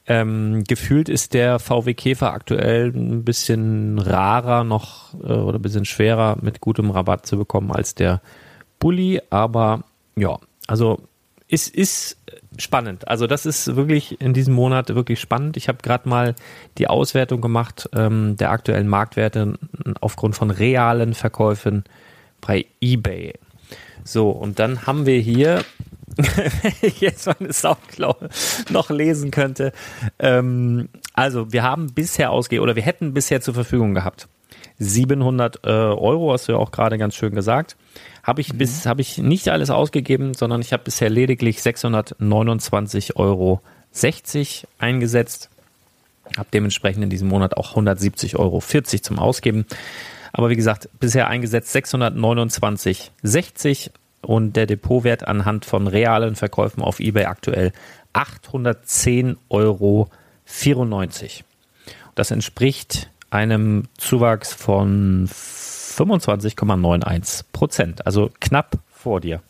Ähm, 0.08 0.64
gefühlt 0.68 1.10
ist 1.10 1.34
der 1.34 1.58
VW 1.58 1.96
Käfer 1.96 2.32
aktuell 2.32 2.92
ein 2.94 3.24
bisschen 3.24 3.98
rarer 3.98 4.64
noch 4.64 5.16
äh, 5.16 5.34
oder 5.34 5.58
ein 5.58 5.62
bisschen 5.62 5.86
schwerer 5.86 6.38
mit 6.42 6.62
gutem 6.62 6.92
Rabatt 6.92 7.26
zu 7.26 7.38
bekommen 7.38 7.72
als 7.72 7.96
der 7.96 8.22
Bulli, 8.78 9.22
aber 9.32 9.84
ja, 10.16 10.38
also 10.68 11.02
es 11.50 11.68
ist 11.68 12.18
spannend. 12.58 13.08
Also 13.08 13.28
das 13.28 13.46
ist 13.46 13.76
wirklich 13.76 14.20
in 14.22 14.34
diesem 14.34 14.54
Monat 14.54 14.94
wirklich 14.94 15.20
spannend. 15.20 15.58
Ich 15.58 15.68
habe 15.68 15.80
gerade 15.82 16.08
mal 16.08 16.36
die 16.78 16.88
Auswertung 16.88 17.42
gemacht 17.42 17.90
ähm, 17.94 18.38
der 18.38 18.52
aktuellen 18.52 18.88
Marktwerte 18.88 19.58
aufgrund 20.02 20.36
von 20.36 20.52
realen 20.52 21.14
Verkäufen 21.14 21.84
bei 22.42 22.66
eBay. 22.82 23.34
So, 24.04 24.30
und 24.30 24.60
dann 24.60 24.86
haben 24.86 25.06
wir 25.06 25.20
hier, 25.20 25.64
wenn 26.62 26.74
ich 26.82 27.02
jetzt 27.02 27.28
meine 27.28 27.54
Soundklaue 27.54 28.30
noch 28.70 28.90
lesen 28.90 29.32
könnte, 29.32 29.72
ähm, 30.20 30.90
also 31.14 31.52
wir 31.52 31.64
haben 31.64 31.94
bisher 31.94 32.32
ausgegeben, 32.32 32.64
oder 32.64 32.76
wir 32.76 32.84
hätten 32.84 33.14
bisher 33.14 33.42
zur 33.42 33.54
Verfügung 33.54 33.94
gehabt 33.94 34.28
700 34.80 35.60
äh, 35.64 35.70
Euro, 35.70 36.34
hast 36.34 36.48
du 36.48 36.54
ja 36.54 36.58
auch 36.58 36.72
gerade 36.72 36.98
ganz 36.98 37.16
schön 37.16 37.34
gesagt. 37.34 37.78
Habe 38.24 38.42
ich 38.42 38.54
mhm. 38.54 38.68
habe 38.86 39.02
ich 39.02 39.18
nicht 39.18 39.50
alles 39.50 39.70
ausgegeben, 39.70 40.34
sondern 40.34 40.62
ich 40.62 40.74
habe 40.74 40.84
bisher 40.84 41.10
lediglich 41.10 41.62
629 41.62 43.16
Euro 43.16 43.62
60 43.92 44.68
eingesetzt. 44.78 45.50
Habe 46.38 46.50
dementsprechend 46.54 47.04
in 47.04 47.10
diesem 47.10 47.30
Monat 47.30 47.56
auch 47.56 47.72
170 47.72 48.38
Euro 48.38 48.60
40 48.60 49.04
zum 49.04 49.20
Ausgeben. 49.20 49.66
Aber 50.34 50.50
wie 50.50 50.56
gesagt, 50.56 50.90
bisher 51.00 51.28
eingesetzt 51.28 51.74
629,60 51.76 53.92
und 54.26 54.56
der 54.56 54.66
Depotwert 54.66 55.28
anhand 55.28 55.66
von 55.66 55.88
realen 55.88 56.36
Verkäufen 56.36 56.84
auf 56.84 57.00
eBay 57.00 57.26
aktuell 57.26 57.72
810,94 58.14 59.38
Euro. 59.50 60.10
Das 62.16 62.32
entspricht 62.32 63.10
einem 63.30 63.84
Zuwachs 63.98 64.54
von 64.54 65.28
25,91 65.28 67.44
Prozent, 67.52 68.06
also 68.06 68.32
knapp 68.40 68.80
vor 68.90 69.22
dir. 69.22 69.42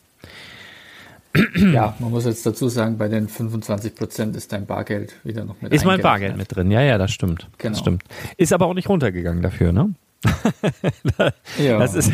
Ja, 1.54 1.94
man 1.98 2.10
muss 2.10 2.24
jetzt 2.24 2.46
dazu 2.46 2.68
sagen, 2.68 2.98
bei 2.98 3.08
den 3.08 3.28
25 3.28 3.94
Prozent 3.94 4.36
ist 4.36 4.52
dein 4.52 4.66
Bargeld 4.66 5.14
wieder 5.22 5.44
noch 5.44 5.60
mit 5.60 5.72
Ist 5.72 5.84
mein 5.84 6.00
Bargeld 6.00 6.36
mit 6.36 6.54
drin, 6.54 6.70
ja, 6.70 6.80
ja, 6.80 6.98
das 6.98 7.12
stimmt. 7.12 7.48
Genau. 7.58 7.72
Das 7.72 7.80
stimmt. 7.80 8.02
Ist 8.36 8.52
aber 8.52 8.66
auch 8.66 8.74
nicht 8.74 8.88
runtergegangen 8.88 9.42
dafür, 9.42 9.72
ne? 9.72 9.94
ja. 11.58 11.78
Das 11.78 11.94
ist 11.94 12.12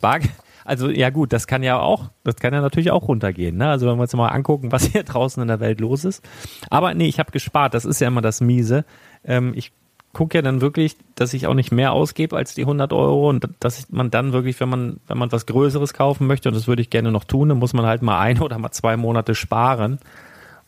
Bargeld. 0.00 0.32
Also 0.68 0.90
ja 0.90 1.08
gut, 1.08 1.32
das 1.32 1.46
kann 1.46 1.62
ja 1.62 1.80
auch, 1.80 2.10
das 2.24 2.36
kann 2.36 2.52
ja 2.52 2.60
natürlich 2.60 2.90
auch 2.90 3.08
runtergehen. 3.08 3.56
Ne? 3.56 3.70
Also 3.70 3.86
wenn 3.86 3.96
wir 3.96 4.02
uns 4.02 4.12
mal 4.12 4.28
angucken, 4.28 4.70
was 4.70 4.84
hier 4.84 5.02
draußen 5.04 5.40
in 5.40 5.48
der 5.48 5.60
Welt 5.60 5.80
los 5.80 6.04
ist. 6.04 6.22
Aber 6.68 6.92
nee, 6.92 7.06
ich 7.06 7.18
habe 7.18 7.30
gespart. 7.30 7.72
Das 7.72 7.86
ist 7.86 8.02
ja 8.02 8.08
immer 8.08 8.20
das 8.20 8.42
Miese. 8.42 8.84
Ähm, 9.24 9.54
ich 9.56 9.72
gucke 10.12 10.36
ja 10.36 10.42
dann 10.42 10.60
wirklich, 10.60 10.98
dass 11.14 11.32
ich 11.32 11.46
auch 11.46 11.54
nicht 11.54 11.72
mehr 11.72 11.92
ausgebe 11.92 12.36
als 12.36 12.52
die 12.52 12.62
100 12.62 12.92
Euro 12.92 13.30
und 13.30 13.48
dass 13.60 13.90
man 13.90 14.10
dann 14.10 14.34
wirklich, 14.34 14.60
wenn 14.60 14.68
man 14.68 15.00
wenn 15.06 15.16
man 15.16 15.32
was 15.32 15.46
Größeres 15.46 15.94
kaufen 15.94 16.26
möchte 16.26 16.50
und 16.50 16.54
das 16.54 16.68
würde 16.68 16.82
ich 16.82 16.90
gerne 16.90 17.12
noch 17.12 17.24
tun, 17.24 17.48
dann 17.48 17.58
muss 17.58 17.72
man 17.72 17.86
halt 17.86 18.02
mal 18.02 18.20
ein 18.20 18.38
oder 18.42 18.58
mal 18.58 18.70
zwei 18.70 18.98
Monate 18.98 19.34
sparen. 19.34 19.98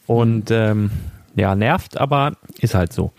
Und 0.06 0.50
ähm, 0.50 0.90
ja, 1.36 1.54
nervt, 1.54 1.98
aber 1.98 2.32
ist 2.58 2.74
halt 2.74 2.94
so. 2.94 3.12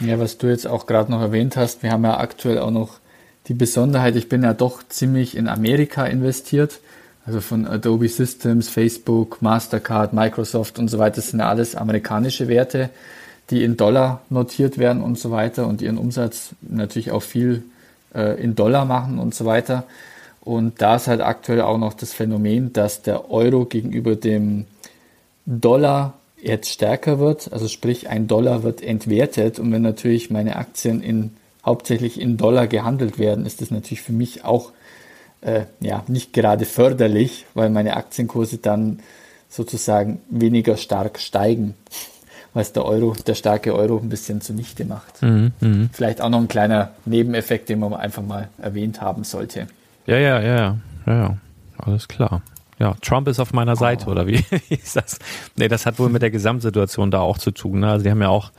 Ja, 0.00 0.20
was 0.20 0.38
du 0.38 0.46
jetzt 0.46 0.68
auch 0.68 0.86
gerade 0.86 1.10
noch 1.10 1.20
erwähnt 1.20 1.56
hast, 1.56 1.82
wir 1.82 1.90
haben 1.90 2.04
ja 2.04 2.16
aktuell 2.18 2.60
auch 2.60 2.70
noch 2.70 3.00
die 3.48 3.54
Besonderheit, 3.54 4.16
ich 4.16 4.28
bin 4.28 4.42
ja 4.42 4.54
doch 4.54 4.82
ziemlich 4.88 5.36
in 5.36 5.48
Amerika 5.48 6.06
investiert. 6.06 6.80
Also 7.26 7.40
von 7.40 7.66
Adobe 7.66 8.08
Systems, 8.08 8.68
Facebook, 8.68 9.40
Mastercard, 9.40 10.12
Microsoft 10.12 10.78
und 10.78 10.88
so 10.88 10.98
weiter, 10.98 11.16
das 11.16 11.28
sind 11.28 11.40
ja 11.40 11.48
alles 11.48 11.74
amerikanische 11.74 12.48
Werte, 12.48 12.90
die 13.50 13.64
in 13.64 13.76
Dollar 13.78 14.20
notiert 14.28 14.76
werden 14.76 15.02
und 15.02 15.18
so 15.18 15.30
weiter 15.30 15.66
und 15.66 15.80
ihren 15.80 15.96
Umsatz 15.96 16.50
natürlich 16.60 17.12
auch 17.12 17.22
viel 17.22 17.62
äh, 18.14 18.42
in 18.42 18.54
Dollar 18.54 18.84
machen 18.84 19.18
und 19.18 19.34
so 19.34 19.46
weiter. 19.46 19.84
Und 20.42 20.82
da 20.82 20.96
ist 20.96 21.06
halt 21.06 21.22
aktuell 21.22 21.62
auch 21.62 21.78
noch 21.78 21.94
das 21.94 22.12
Phänomen, 22.12 22.74
dass 22.74 23.00
der 23.00 23.30
Euro 23.30 23.64
gegenüber 23.64 24.16
dem 24.16 24.66
Dollar 25.46 26.14
jetzt 26.42 26.68
stärker 26.68 27.18
wird, 27.18 27.50
also 27.52 27.68
sprich 27.68 28.10
ein 28.10 28.26
Dollar 28.26 28.62
wird 28.62 28.82
entwertet 28.82 29.58
und 29.58 29.72
wenn 29.72 29.80
natürlich 29.80 30.30
meine 30.30 30.56
Aktien 30.56 31.02
in 31.02 31.30
hauptsächlich 31.64 32.20
in 32.20 32.36
Dollar 32.36 32.66
gehandelt 32.66 33.18
werden, 33.18 33.46
ist 33.46 33.60
das 33.60 33.70
natürlich 33.70 34.02
für 34.02 34.12
mich 34.12 34.44
auch 34.44 34.72
äh, 35.40 35.62
ja 35.80 36.02
nicht 36.08 36.32
gerade 36.32 36.64
förderlich, 36.64 37.46
weil 37.54 37.70
meine 37.70 37.96
Aktienkurse 37.96 38.58
dann 38.58 39.00
sozusagen 39.48 40.20
weniger 40.30 40.76
stark 40.76 41.18
steigen, 41.18 41.74
was 42.54 42.72
der 42.72 42.84
Euro, 42.84 43.14
der 43.26 43.34
starke 43.34 43.74
Euro 43.74 43.98
ein 43.98 44.08
bisschen 44.08 44.40
zunichte 44.40 44.84
macht. 44.84 45.22
Mhm, 45.22 45.52
mh. 45.60 45.88
Vielleicht 45.92 46.20
auch 46.20 46.28
noch 46.28 46.40
ein 46.40 46.48
kleiner 46.48 46.90
Nebeneffekt, 47.04 47.68
den 47.68 47.78
man 47.78 47.94
einfach 47.94 48.22
mal 48.22 48.48
erwähnt 48.58 49.00
haben 49.00 49.24
sollte. 49.24 49.68
Ja, 50.06 50.18
ja, 50.18 50.40
ja, 50.40 50.56
ja, 51.06 51.14
ja, 51.14 51.36
alles 51.78 52.08
klar. 52.08 52.42
Ja, 52.78 52.94
Trump 53.00 53.28
ist 53.28 53.38
auf 53.38 53.52
meiner 53.52 53.76
Seite, 53.76 54.06
oh. 54.08 54.10
oder 54.10 54.26
wie 54.26 54.44
ist 54.68 54.96
das? 54.96 55.18
Nee, 55.56 55.68
das 55.68 55.86
hat 55.86 55.98
wohl 55.98 56.08
mit 56.08 56.22
der 56.22 56.30
Gesamtsituation 56.30 57.10
da 57.10 57.20
auch 57.20 57.38
zu 57.38 57.52
tun. 57.52 57.80
Ne? 57.80 57.90
Also 57.90 58.04
die 58.04 58.10
haben 58.10 58.20
ja 58.20 58.28
auch 58.28 58.50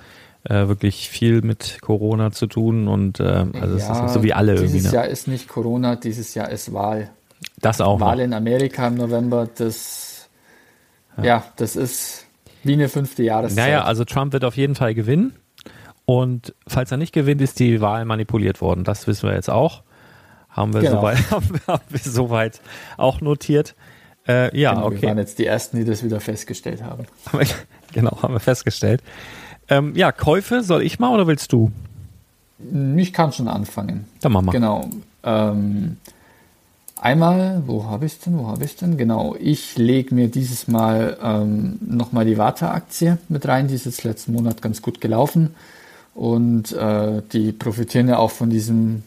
äh, 0.45 0.67
wirklich 0.67 1.09
viel 1.09 1.41
mit 1.41 1.79
Corona 1.81 2.31
zu 2.31 2.47
tun 2.47 2.87
und 2.87 3.19
äh, 3.19 3.23
also 3.23 3.77
ja, 3.77 3.91
es 3.91 4.07
ist 4.07 4.13
so 4.13 4.23
wie 4.23 4.33
alle 4.33 4.53
dieses 4.53 4.63
irgendwie. 4.63 4.77
Dieses 4.77 4.91
ne? 4.91 4.97
Jahr 4.97 5.07
ist 5.07 5.27
nicht 5.27 5.47
Corona, 5.47 5.95
dieses 5.95 6.33
Jahr 6.33 6.49
ist 6.49 6.73
Wahl. 6.73 7.09
Das 7.59 7.81
auch. 7.81 7.99
Wahl 7.99 8.17
noch. 8.17 8.23
in 8.23 8.33
Amerika 8.33 8.87
im 8.87 8.95
November, 8.95 9.47
das 9.55 10.29
ja. 11.17 11.23
ja, 11.23 11.43
das 11.55 11.75
ist 11.75 12.25
wie 12.63 12.73
eine 12.73 12.89
fünfte 12.89 13.23
Jahreszeit. 13.23 13.57
Naja, 13.57 13.83
also 13.83 14.05
Trump 14.05 14.33
wird 14.33 14.43
auf 14.43 14.57
jeden 14.57 14.75
Fall 14.75 14.93
gewinnen. 14.93 15.33
Und 16.05 16.53
falls 16.67 16.91
er 16.91 16.97
nicht 16.97 17.13
gewinnt, 17.13 17.41
ist 17.41 17.59
die 17.59 17.81
Wahl 17.81 18.05
manipuliert 18.05 18.61
worden. 18.61 18.83
Das 18.83 19.07
wissen 19.07 19.27
wir 19.27 19.35
jetzt 19.35 19.49
auch. 19.49 19.83
Haben 20.49 20.73
wir, 20.73 20.81
genau. 20.81 21.01
soweit, 21.01 21.31
haben 21.67 21.85
wir 21.89 21.99
soweit 21.99 22.61
auch 22.97 23.21
notiert. 23.21 23.75
Äh, 24.27 24.57
ja, 24.57 24.73
genau, 24.73 24.87
okay. 24.87 25.01
Wir 25.01 25.09
waren 25.09 25.17
jetzt 25.17 25.39
die 25.39 25.45
Ersten, 25.45 25.77
die 25.77 25.85
das 25.85 26.03
wieder 26.03 26.19
festgestellt 26.19 26.83
haben. 26.83 27.05
genau, 27.93 28.21
haben 28.21 28.33
wir 28.33 28.39
festgestellt. 28.39 29.01
Ähm, 29.69 29.95
ja, 29.95 30.11
Käufe, 30.11 30.63
soll 30.63 30.83
ich 30.83 30.99
mal 30.99 31.09
oder 31.09 31.27
willst 31.27 31.51
du? 31.51 31.71
Ich 32.97 33.13
kann 33.13 33.31
schon 33.31 33.47
anfangen. 33.47 34.05
Dann 34.21 34.31
mach 34.31 34.41
mal. 34.41 34.51
Genau. 34.51 34.89
Ähm, 35.23 35.97
einmal, 37.01 37.63
wo 37.65 37.85
habe 37.85 38.05
ich 38.05 38.19
denn? 38.19 38.37
Wo 38.37 38.47
habe 38.47 38.63
ich 38.63 38.75
denn? 38.75 38.97
Genau, 38.97 39.35
ich 39.39 39.77
lege 39.77 40.13
mir 40.13 40.29
dieses 40.29 40.67
Mal 40.67 41.17
ähm, 41.21 41.77
nochmal 41.81 42.25
die 42.25 42.37
Warta-Aktie 42.37 43.17
mit 43.27 43.47
rein. 43.47 43.67
Die 43.67 43.75
ist 43.75 43.85
jetzt 43.85 44.03
letzten 44.03 44.33
Monat 44.33 44.61
ganz 44.61 44.81
gut 44.81 45.01
gelaufen. 45.01 45.55
Und 46.13 46.71
äh, 46.71 47.21
die 47.33 47.51
profitieren 47.51 48.07
ja 48.07 48.17
auch 48.19 48.31
von 48.31 48.49
diesem 48.49 49.03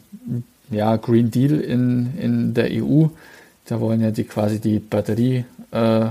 ja, 0.71 0.97
Green 0.97 1.31
Deal 1.31 1.59
in, 1.61 2.19
in 2.19 2.55
der 2.55 2.69
EU. 2.71 3.07
Da 3.67 3.81
wollen 3.81 4.00
ja 4.00 4.11
die 4.11 4.25
quasi 4.25 4.61
die 4.61 4.79
Batterie 4.79 5.45
äh, 5.71 6.07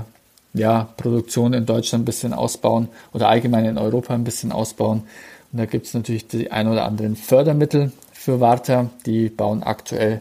ja, 0.54 0.88
Produktion 0.96 1.52
in 1.52 1.66
Deutschland 1.66 2.02
ein 2.02 2.06
bisschen 2.06 2.32
ausbauen 2.32 2.88
oder 3.12 3.28
allgemein 3.28 3.64
in 3.64 3.78
Europa 3.78 4.14
ein 4.14 4.24
bisschen 4.24 4.52
ausbauen. 4.52 5.02
Und 5.52 5.58
da 5.58 5.66
gibt 5.66 5.86
es 5.86 5.94
natürlich 5.94 6.26
die 6.26 6.50
ein 6.50 6.68
oder 6.68 6.84
anderen 6.84 7.16
Fördermittel 7.16 7.92
für 8.12 8.40
Warta. 8.40 8.90
Die 9.06 9.28
bauen 9.28 9.62
aktuell 9.62 10.20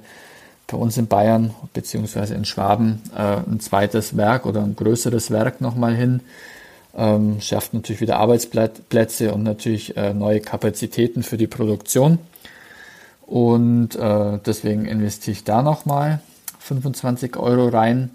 bei 0.68 0.78
uns 0.78 0.98
in 0.98 1.08
Bayern 1.08 1.54
bzw. 1.74 2.34
in 2.34 2.46
Schwaben 2.46 3.02
äh, 3.16 3.38
ein 3.50 3.60
zweites 3.60 4.18
Werk 4.18 4.46
oder 4.46 4.62
ein 4.64 4.76
größeres 4.76 5.32
Werk 5.32 5.62
nochmal 5.62 5.96
hin. 5.96 6.22
Ähm, 6.96 7.40
schafft 7.42 7.74
natürlich 7.74 8.02
wieder 8.02 8.18
Arbeitsplätze 8.18 9.34
und 9.34 9.44
natürlich 9.44 9.96
äh, 9.98 10.14
neue 10.14 10.42
Kapazitäten 10.42 11.24
für 11.24 11.38
die 11.38 11.48
Produktion. 11.48 12.20
Und 13.26 13.96
äh, 13.96 14.40
deswegen 14.46 14.86
investiere 14.86 15.34
ich 15.34 15.44
da 15.44 15.62
nochmal 15.62 16.22
25 16.60 17.38
Euro 17.38 17.68
rein. 17.68 18.12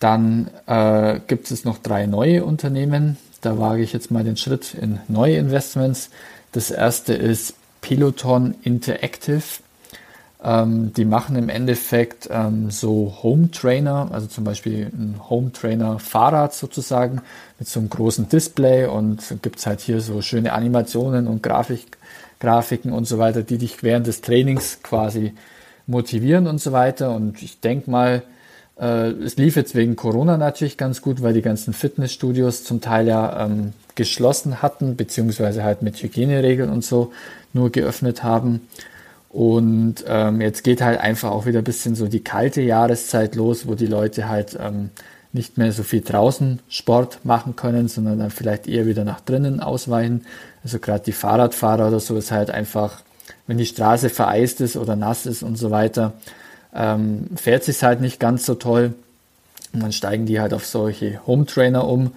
Dann 0.00 0.50
äh, 0.66 1.20
gibt 1.26 1.50
es 1.50 1.64
noch 1.64 1.78
drei 1.78 2.06
neue 2.06 2.44
Unternehmen. 2.44 3.18
Da 3.42 3.58
wage 3.58 3.82
ich 3.82 3.92
jetzt 3.92 4.10
mal 4.10 4.24
den 4.24 4.36
Schritt 4.36 4.74
in 4.74 4.98
neue 5.08 5.36
Investments. 5.36 6.10
Das 6.52 6.70
erste 6.70 7.12
ist 7.14 7.54
Peloton 7.82 8.54
Interactive. 8.62 9.42
Ähm, 10.42 10.92
die 10.94 11.04
machen 11.04 11.36
im 11.36 11.50
Endeffekt 11.50 12.28
ähm, 12.30 12.70
so 12.70 13.18
Home 13.22 13.50
Trainer, 13.50 14.08
also 14.10 14.26
zum 14.26 14.44
Beispiel 14.44 14.86
ein 14.86 15.20
Home 15.28 15.52
Trainer 15.52 15.98
Fahrrad 15.98 16.54
sozusagen 16.54 17.20
mit 17.58 17.68
so 17.68 17.78
einem 17.78 17.90
großen 17.90 18.28
Display 18.28 18.86
und 18.86 19.22
gibt 19.42 19.58
es 19.58 19.66
halt 19.66 19.80
hier 19.80 20.00
so 20.00 20.22
schöne 20.22 20.54
Animationen 20.54 21.26
und 21.26 21.42
Grafik, 21.42 21.98
Grafiken 22.40 22.92
und 22.92 23.04
so 23.04 23.18
weiter, 23.18 23.42
die 23.42 23.58
dich 23.58 23.82
während 23.82 24.06
des 24.06 24.22
Trainings 24.22 24.78
quasi 24.82 25.34
motivieren 25.86 26.46
und 26.46 26.58
so 26.58 26.72
weiter. 26.72 27.14
Und 27.14 27.42
ich 27.42 27.60
denke 27.60 27.90
mal, 27.90 28.22
äh, 28.80 29.10
es 29.10 29.36
lief 29.36 29.56
jetzt 29.56 29.74
wegen 29.74 29.94
Corona 29.94 30.36
natürlich 30.36 30.76
ganz 30.76 31.02
gut, 31.02 31.22
weil 31.22 31.34
die 31.34 31.42
ganzen 31.42 31.74
Fitnessstudios 31.74 32.64
zum 32.64 32.80
Teil 32.80 33.06
ja 33.06 33.44
ähm, 33.44 33.72
geschlossen 33.94 34.62
hatten, 34.62 34.96
beziehungsweise 34.96 35.62
halt 35.62 35.82
mit 35.82 36.02
Hygieneregeln 36.02 36.70
und 36.70 36.84
so 36.84 37.12
nur 37.52 37.70
geöffnet 37.70 38.22
haben. 38.22 38.62
Und 39.28 40.04
ähm, 40.08 40.40
jetzt 40.40 40.64
geht 40.64 40.82
halt 40.82 40.98
einfach 40.98 41.30
auch 41.30 41.46
wieder 41.46 41.58
ein 41.58 41.64
bisschen 41.64 41.94
so 41.94 42.08
die 42.08 42.24
kalte 42.24 42.62
Jahreszeit 42.62 43.36
los, 43.36 43.68
wo 43.68 43.74
die 43.74 43.86
Leute 43.86 44.28
halt 44.28 44.58
ähm, 44.60 44.90
nicht 45.32 45.58
mehr 45.58 45.70
so 45.72 45.84
viel 45.84 46.00
draußen 46.00 46.58
Sport 46.68 47.24
machen 47.24 47.54
können, 47.54 47.86
sondern 47.86 48.18
dann 48.18 48.30
vielleicht 48.30 48.66
eher 48.66 48.86
wieder 48.86 49.04
nach 49.04 49.20
drinnen 49.20 49.60
ausweichen. 49.60 50.24
Also 50.64 50.80
gerade 50.80 51.04
die 51.04 51.12
Fahrradfahrer 51.12 51.88
oder 51.88 52.00
so 52.00 52.16
ist 52.16 52.32
halt 52.32 52.50
einfach, 52.50 53.02
wenn 53.46 53.58
die 53.58 53.66
Straße 53.66 54.08
vereist 54.08 54.60
ist 54.60 54.76
oder 54.76 54.96
nass 54.96 55.26
ist 55.26 55.44
und 55.44 55.56
so 55.56 55.70
weiter, 55.70 56.14
ähm, 56.74 57.28
fährt 57.36 57.64
sich 57.64 57.82
halt 57.82 58.00
nicht 58.00 58.20
ganz 58.20 58.46
so 58.46 58.54
toll. 58.54 58.94
Und 59.72 59.82
dann 59.82 59.92
steigen 59.92 60.26
die 60.26 60.40
halt 60.40 60.52
auf 60.52 60.66
solche 60.66 61.24
Home 61.26 61.46
Trainer 61.46 61.86
um. 61.86 62.12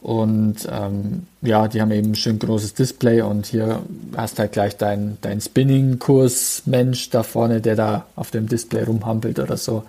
Und 0.00 0.68
ähm, 0.70 1.26
ja, 1.42 1.66
die 1.66 1.80
haben 1.80 1.90
eben 1.90 2.12
ein 2.12 2.14
schön 2.14 2.38
großes 2.38 2.74
Display 2.74 3.20
und 3.20 3.46
hier 3.46 3.82
hast 4.16 4.38
halt 4.38 4.52
gleich 4.52 4.76
dein, 4.76 5.18
dein 5.22 5.40
Spinning-Kurs-Mensch 5.40 7.10
da 7.10 7.24
vorne, 7.24 7.60
der 7.60 7.74
da 7.74 8.06
auf 8.14 8.30
dem 8.30 8.48
Display 8.48 8.84
rumhampelt 8.84 9.40
oder 9.40 9.56
so. 9.56 9.82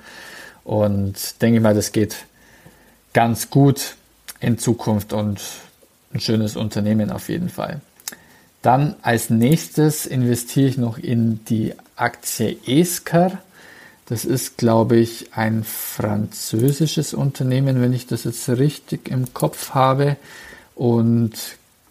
Und 0.63 1.41
denke 1.41 1.57
ich 1.57 1.63
mal, 1.63 1.75
das 1.75 1.91
geht 1.91 2.15
ganz 3.13 3.49
gut 3.49 3.95
in 4.39 4.57
Zukunft 4.57 5.13
und 5.13 5.41
ein 6.13 6.19
schönes 6.19 6.55
Unternehmen 6.55 7.11
auf 7.11 7.29
jeden 7.29 7.49
Fall. 7.49 7.81
Dann 8.61 8.95
als 9.01 9.29
nächstes 9.29 10.05
investiere 10.05 10.67
ich 10.67 10.77
noch 10.77 10.97
in 10.97 11.45
die 11.45 11.73
Aktie 11.95 12.57
Esker. 12.65 13.39
Das 14.09 14.25
ist, 14.25 14.57
glaube 14.57 14.97
ich, 14.97 15.33
ein 15.33 15.63
französisches 15.63 17.13
Unternehmen, 17.13 17.79
wenn 17.79 17.93
ich 17.93 18.07
das 18.07 18.23
jetzt 18.23 18.49
richtig 18.49 19.07
im 19.07 19.35
Kopf 19.35 19.75
habe. 19.75 20.17
Und 20.73 21.33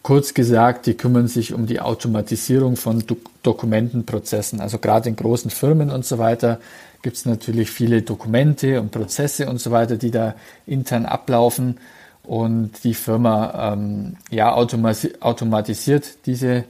kurz 0.03 0.35
gesagt, 0.35 0.87
die 0.87 0.95
kümmern 0.95 1.29
sich 1.29 1.55
um 1.55 1.67
die 1.67 1.81
Automatisierung 1.81 2.77
von 2.77 3.07
Do 3.07 3.17
Dokumentenprozessen. 3.45 4.61
Also 4.61 4.79
gerade 4.79 5.09
in 5.09 5.17
großen 5.17 5.51
Firmen 5.51 5.91
und 5.91 6.05
so 6.05 6.19
weiter 6.19 6.59
gibt 7.03 7.17
es 7.17 7.25
natürlich 7.25 7.71
viele 7.71 8.03
Dokumente 8.03 8.81
und 8.81 8.91
Prozesse 8.91 9.49
und 9.49 9.61
so 9.61 9.71
weiter, 9.71 9.97
die 9.97 10.11
da 10.11 10.35
intern 10.67 11.07
ablaufen. 11.07 11.79
Und 12.25 12.83
die 12.83 12.95
Firma 12.95 13.73
ähm, 13.73 14.17
ja, 14.29 14.53
automatisiert 14.53 16.27
diese 16.27 16.65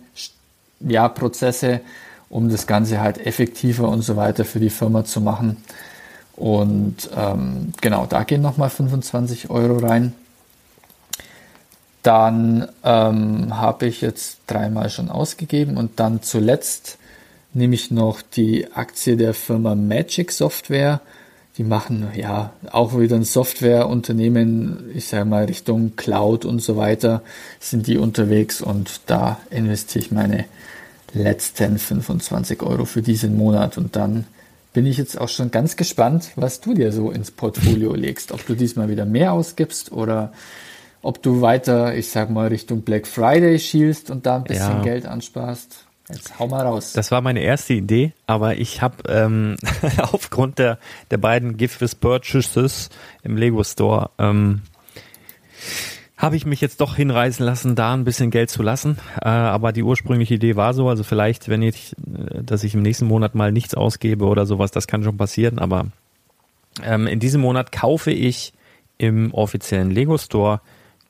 ja, 0.81 1.09
Prozesse 1.09 1.81
um 2.31 2.49
das 2.49 2.67
Ganze 2.67 3.01
halt 3.01 3.25
effektiver 3.25 3.89
und 3.89 4.03
so 4.03 4.17
weiter 4.17 4.45
für 4.45 4.61
die 4.61 4.71
Firma 4.71 5.05
zu 5.05 5.21
machen. 5.21 5.57
Und 6.37 7.11
ähm, 7.17 7.73
genau, 7.81 8.07
da 8.07 8.23
gehen 8.23 8.43
nochmal 8.43 8.71
25 8.71 9.51
Euro 9.51 9.79
rein. 9.79 10.15
Dann 12.03 12.69
ähm, 12.85 13.57
habe 13.57 13.87
ich 13.87 14.01
jetzt 14.03 14.39
dreimal 14.47 14.89
schon 14.89 15.11
ausgegeben 15.11 15.77
und 15.77 15.99
dann 15.99 16.23
zuletzt 16.23 16.99
nehme 17.55 17.75
ich 17.75 17.91
noch 17.91 18.23
die 18.23 18.73
Aktie 18.73 19.17
der 19.17 19.35
Firma 19.35 19.75
Magic 19.75 20.31
Software. 20.31 21.01
Die 21.57 21.65
machen 21.65 22.07
ja 22.15 22.53
auch 22.71 22.97
wieder 22.97 23.17
ein 23.17 23.25
Softwareunternehmen, 23.25 24.91
ich 24.95 25.09
sage 25.09 25.25
mal 25.25 25.47
Richtung 25.47 25.97
Cloud 25.97 26.45
und 26.45 26.63
so 26.63 26.77
weiter, 26.77 27.23
sind 27.59 27.89
die 27.89 27.99
unterwegs 27.99 28.61
und 28.61 29.01
da 29.07 29.41
investiere 29.51 30.05
ich 30.05 30.13
meine 30.13 30.45
letzten 31.13 31.79
25 31.79 32.63
Euro 32.63 32.85
für 32.85 33.03
diesen 33.03 33.37
Monat. 33.37 33.79
Und 33.79 33.97
dann 33.97 34.27
bin 34.73 34.87
ich 34.87 34.97
jetzt 34.97 35.21
auch 35.21 35.29
schon 35.29 35.51
ganz 35.51 35.77
gespannt, 35.77 36.31
was 36.37 36.61
du 36.61 36.75
dir 36.75 36.93
so 36.93 37.11
ins 37.11 37.31
Portfolio 37.31 37.95
legst. 37.97 38.33
Ob 38.33 38.47
du 38.47 38.55
diesmal 38.55 38.89
wieder 38.89 39.05
mehr 39.05 39.33
ausgibst 39.33 39.93
oder 39.93 40.33
ob 41.03 41.23
du 41.23 41.41
weiter, 41.41 41.95
ich 41.95 42.11
sag 42.11 42.31
mal, 42.31 42.49
Richtung 42.49 42.83
Black 42.83 43.07
Friday 43.07 43.59
schielst 43.59 44.11
und 44.11 44.27
da 44.27 44.37
ein 44.37 44.45
bisschen 44.45 44.79
ja. 44.79 44.83
Geld 44.83 45.07
ansparst. 45.07 45.85
Jetzt 46.09 46.39
hau 46.39 46.49
mal 46.49 46.65
raus. 46.65 46.93
Das 46.95 47.11
war 47.11 47.21
meine 47.21 47.41
erste 47.41 47.75
Idee, 47.75 48.13
aber 48.27 48.57
ich 48.57 48.81
habe 48.81 48.97
ähm, 49.09 49.57
aufgrund 49.99 50.59
der, 50.59 50.79
der 51.11 51.19
beiden 51.19 51.57
Gift 51.57 51.81
with 51.81 51.95
Purchases 51.95 52.89
im 53.23 53.37
Lego 53.37 53.63
Store 53.63 54.11
ähm, 54.19 54.63
habe 56.19 56.35
ich 56.35 56.45
mich 56.45 56.61
jetzt 56.61 56.81
doch 56.81 56.97
hinreißen 56.97 57.47
lassen, 57.47 57.77
da 57.77 57.95
ein 57.95 58.05
bisschen 58.05 58.33
Geld 58.33 58.51
zu 58.51 58.63
lassen. 58.63 58.99
Äh, 59.23 59.29
aber 59.29 59.73
die 59.73 59.85
ursprüngliche 59.85 60.35
Idee 60.35 60.57
war 60.57 60.75
so, 60.75 60.89
also 60.89 61.05
vielleicht, 61.05 61.49
wenn 61.49 61.63
ich, 61.63 61.95
äh, 61.97 62.43
dass 62.43 62.65
ich 62.65 62.75
im 62.75 62.83
nächsten 62.83 63.07
Monat 63.07 63.37
mal 63.37 63.53
nichts 63.53 63.75
ausgebe 63.75 64.27
oder 64.27 64.45
sowas, 64.45 64.73
das 64.73 64.89
kann 64.89 65.05
schon 65.05 65.17
passieren. 65.17 65.61
Aber 65.61 65.87
ähm, 66.83 67.07
in 67.07 67.21
diesem 67.21 67.41
Monat 67.41 67.71
kaufe 67.71 68.11
ich 68.11 68.53
im 68.99 69.33
offiziellen 69.33 69.93
Lego 69.93 70.19
Store, 70.19 70.61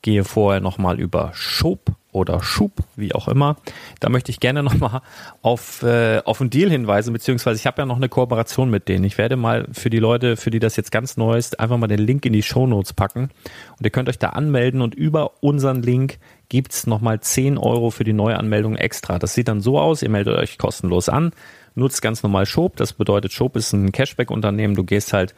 gehe 0.03 0.23
vorher 0.23 0.61
nochmal 0.61 0.99
über 0.99 1.31
Shop 1.33 1.79
oder 2.11 2.41
Schub, 2.41 2.71
wie 2.95 3.13
auch 3.13 3.27
immer. 3.27 3.57
Da 3.99 4.09
möchte 4.09 4.31
ich 4.31 4.39
gerne 4.39 4.63
nochmal 4.69 5.01
auf, 5.41 5.83
äh, 5.83 6.21
auf 6.25 6.41
einen 6.41 6.49
Deal 6.49 6.69
hinweisen, 6.69 7.13
beziehungsweise 7.13 7.59
ich 7.59 7.67
habe 7.67 7.81
ja 7.81 7.85
noch 7.85 7.97
eine 7.97 8.09
Kooperation 8.09 8.69
mit 8.69 8.87
denen. 8.87 9.03
Ich 9.03 9.17
werde 9.17 9.35
mal 9.35 9.67
für 9.71 9.89
die 9.89 9.99
Leute, 9.99 10.37
für 10.37 10.49
die 10.49 10.59
das 10.59 10.75
jetzt 10.75 10.91
ganz 10.91 11.17
neu 11.17 11.37
ist, 11.37 11.59
einfach 11.59 11.77
mal 11.77 11.87
den 11.87 11.99
Link 11.99 12.25
in 12.25 12.33
die 12.33 12.43
Show 12.43 12.67
Notes 12.67 12.93
packen. 12.93 13.29
Und 13.77 13.85
ihr 13.85 13.91
könnt 13.91 14.09
euch 14.09 14.19
da 14.19 14.29
anmelden 14.29 14.81
und 14.81 14.95
über 14.95 15.31
unseren 15.41 15.81
Link 15.81 16.19
gibt's 16.49 16.87
nochmal 16.87 17.19
10 17.19 17.57
Euro 17.57 17.91
für 17.91 18.03
die 18.03 18.13
Neuanmeldung 18.13 18.75
extra. 18.75 19.19
Das 19.19 19.35
sieht 19.35 19.47
dann 19.47 19.61
so 19.61 19.79
aus, 19.79 20.01
ihr 20.01 20.09
meldet 20.09 20.35
euch 20.35 20.57
kostenlos 20.57 21.09
an, 21.09 21.31
nutzt 21.75 22.01
ganz 22.01 22.23
normal 22.23 22.47
Schop. 22.47 22.75
Das 22.75 22.93
bedeutet, 22.93 23.33
Schop 23.33 23.55
ist 23.55 23.71
ein 23.73 23.91
Cashback-Unternehmen. 23.91 24.75
Du 24.75 24.83
gehst 24.83 25.13
halt 25.13 25.35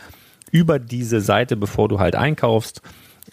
über 0.52 0.80
diese 0.80 1.22
Seite, 1.22 1.58
bevor 1.58 1.90
du 1.90 2.00
halt 2.00 2.16
einkaufst, 2.16 2.82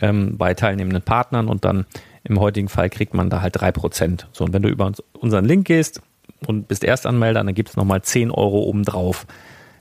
ähm, 0.00 0.36
bei 0.36 0.54
teilnehmenden 0.54 1.02
Partnern 1.02 1.48
und 1.48 1.64
dann 1.64 1.86
im 2.28 2.40
heutigen 2.40 2.68
Fall 2.68 2.90
kriegt 2.90 3.14
man 3.14 3.30
da 3.30 3.40
halt 3.40 3.60
drei 3.60 3.72
Prozent. 3.72 4.28
So, 4.32 4.44
und 4.44 4.52
wenn 4.52 4.62
du 4.62 4.68
über 4.68 4.92
unseren 5.20 5.44
Link 5.44 5.66
gehst 5.66 6.00
und 6.46 6.68
bist 6.68 6.84
Erstanmelder, 6.84 7.42
dann 7.42 7.54
gibt 7.54 7.70
es 7.70 7.76
nochmal 7.76 8.02
zehn 8.02 8.30
Euro 8.30 8.62
obendrauf. 8.62 9.26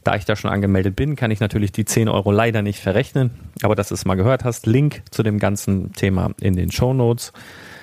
Da 0.04 0.16
ich 0.16 0.24
da 0.24 0.38
schon 0.38 0.52
angemeldet 0.52 0.96
bin, 0.96 1.18
kann 1.18 1.32
ich 1.32 1.42
natürlich 1.42 1.74
die 1.74 1.84
10 1.84 2.08
Euro 2.08 2.32
leider 2.32 2.62
nicht 2.62 2.80
verrechnen. 2.80 3.32
Aber 3.62 3.76
dass 3.76 3.90
du 3.90 3.94
es 3.94 4.06
mal 4.06 4.16
gehört 4.16 4.46
hast, 4.46 4.66
Link 4.66 5.02
zu 5.12 5.22
dem 5.22 5.38
ganzen 5.38 5.92
Thema 5.92 6.32
in 6.40 6.56
den 6.56 6.72
Show 6.72 6.94
Notes. 6.94 7.34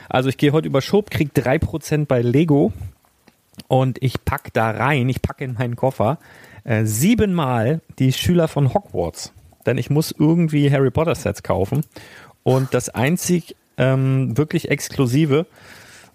Also 0.09 0.31
ich 0.31 0.39
gehe 0.39 0.53
heute 0.53 0.67
über 0.67 0.81
Schob, 0.81 1.11
krieg 1.11 1.35
drei 1.35 1.59
Prozent 1.59 2.09
bei 2.09 2.23
Lego 2.23 2.73
und 3.69 4.03
ich 4.03 4.25
pack 4.25 4.55
da 4.55 4.71
rein, 4.71 5.09
ich 5.11 5.21
packe 5.21 5.45
in 5.45 5.53
meinen 5.53 5.77
Koffer 5.77 6.19
äh, 6.65 6.87
siebenmal 6.87 7.81
die 7.99 8.13
Schüler 8.13 8.49
von 8.49 8.73
Hogwarts. 8.73 9.33
Denn 9.67 9.79
ich 9.79 9.91
muss 9.91 10.15
irgendwie 10.19 10.71
Harry 10.71 10.91
Potter 10.91 11.15
Sets 11.15 11.43
kaufen. 11.43 11.83
Und 12.43 12.75
das 12.75 12.89
einzig 12.89 13.55
ähm, 13.77 14.37
wirklich 14.37 14.71
exklusive, 14.71 15.47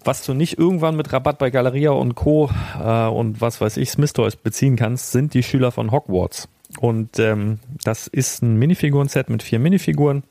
was 0.04 0.24
du 0.24 0.34
nicht 0.34 0.58
irgendwann 0.58 0.96
mit 0.96 1.12
Rabatt 1.12 1.38
bei 1.38 1.50
Galeria 1.50 1.90
und 1.90 2.14
Co. 2.14 2.50
Äh, 2.82 3.06
und 3.06 3.40
was 3.40 3.60
weiß 3.60 3.76
ich, 3.76 3.90
Smith 3.90 4.12
Toys 4.12 4.36
beziehen 4.36 4.76
kannst, 4.76 5.12
sind 5.12 5.34
die 5.34 5.42
Schüler 5.42 5.72
von 5.72 5.90
Hogwarts. 5.90 6.48
Und 6.78 7.18
ähm, 7.18 7.58
das 7.84 8.06
ist 8.06 8.42
ein 8.42 8.56
Minifiguren-Set 8.56 9.28
mit 9.28 9.42
vier 9.42 9.58
Minifiguren. 9.58 10.22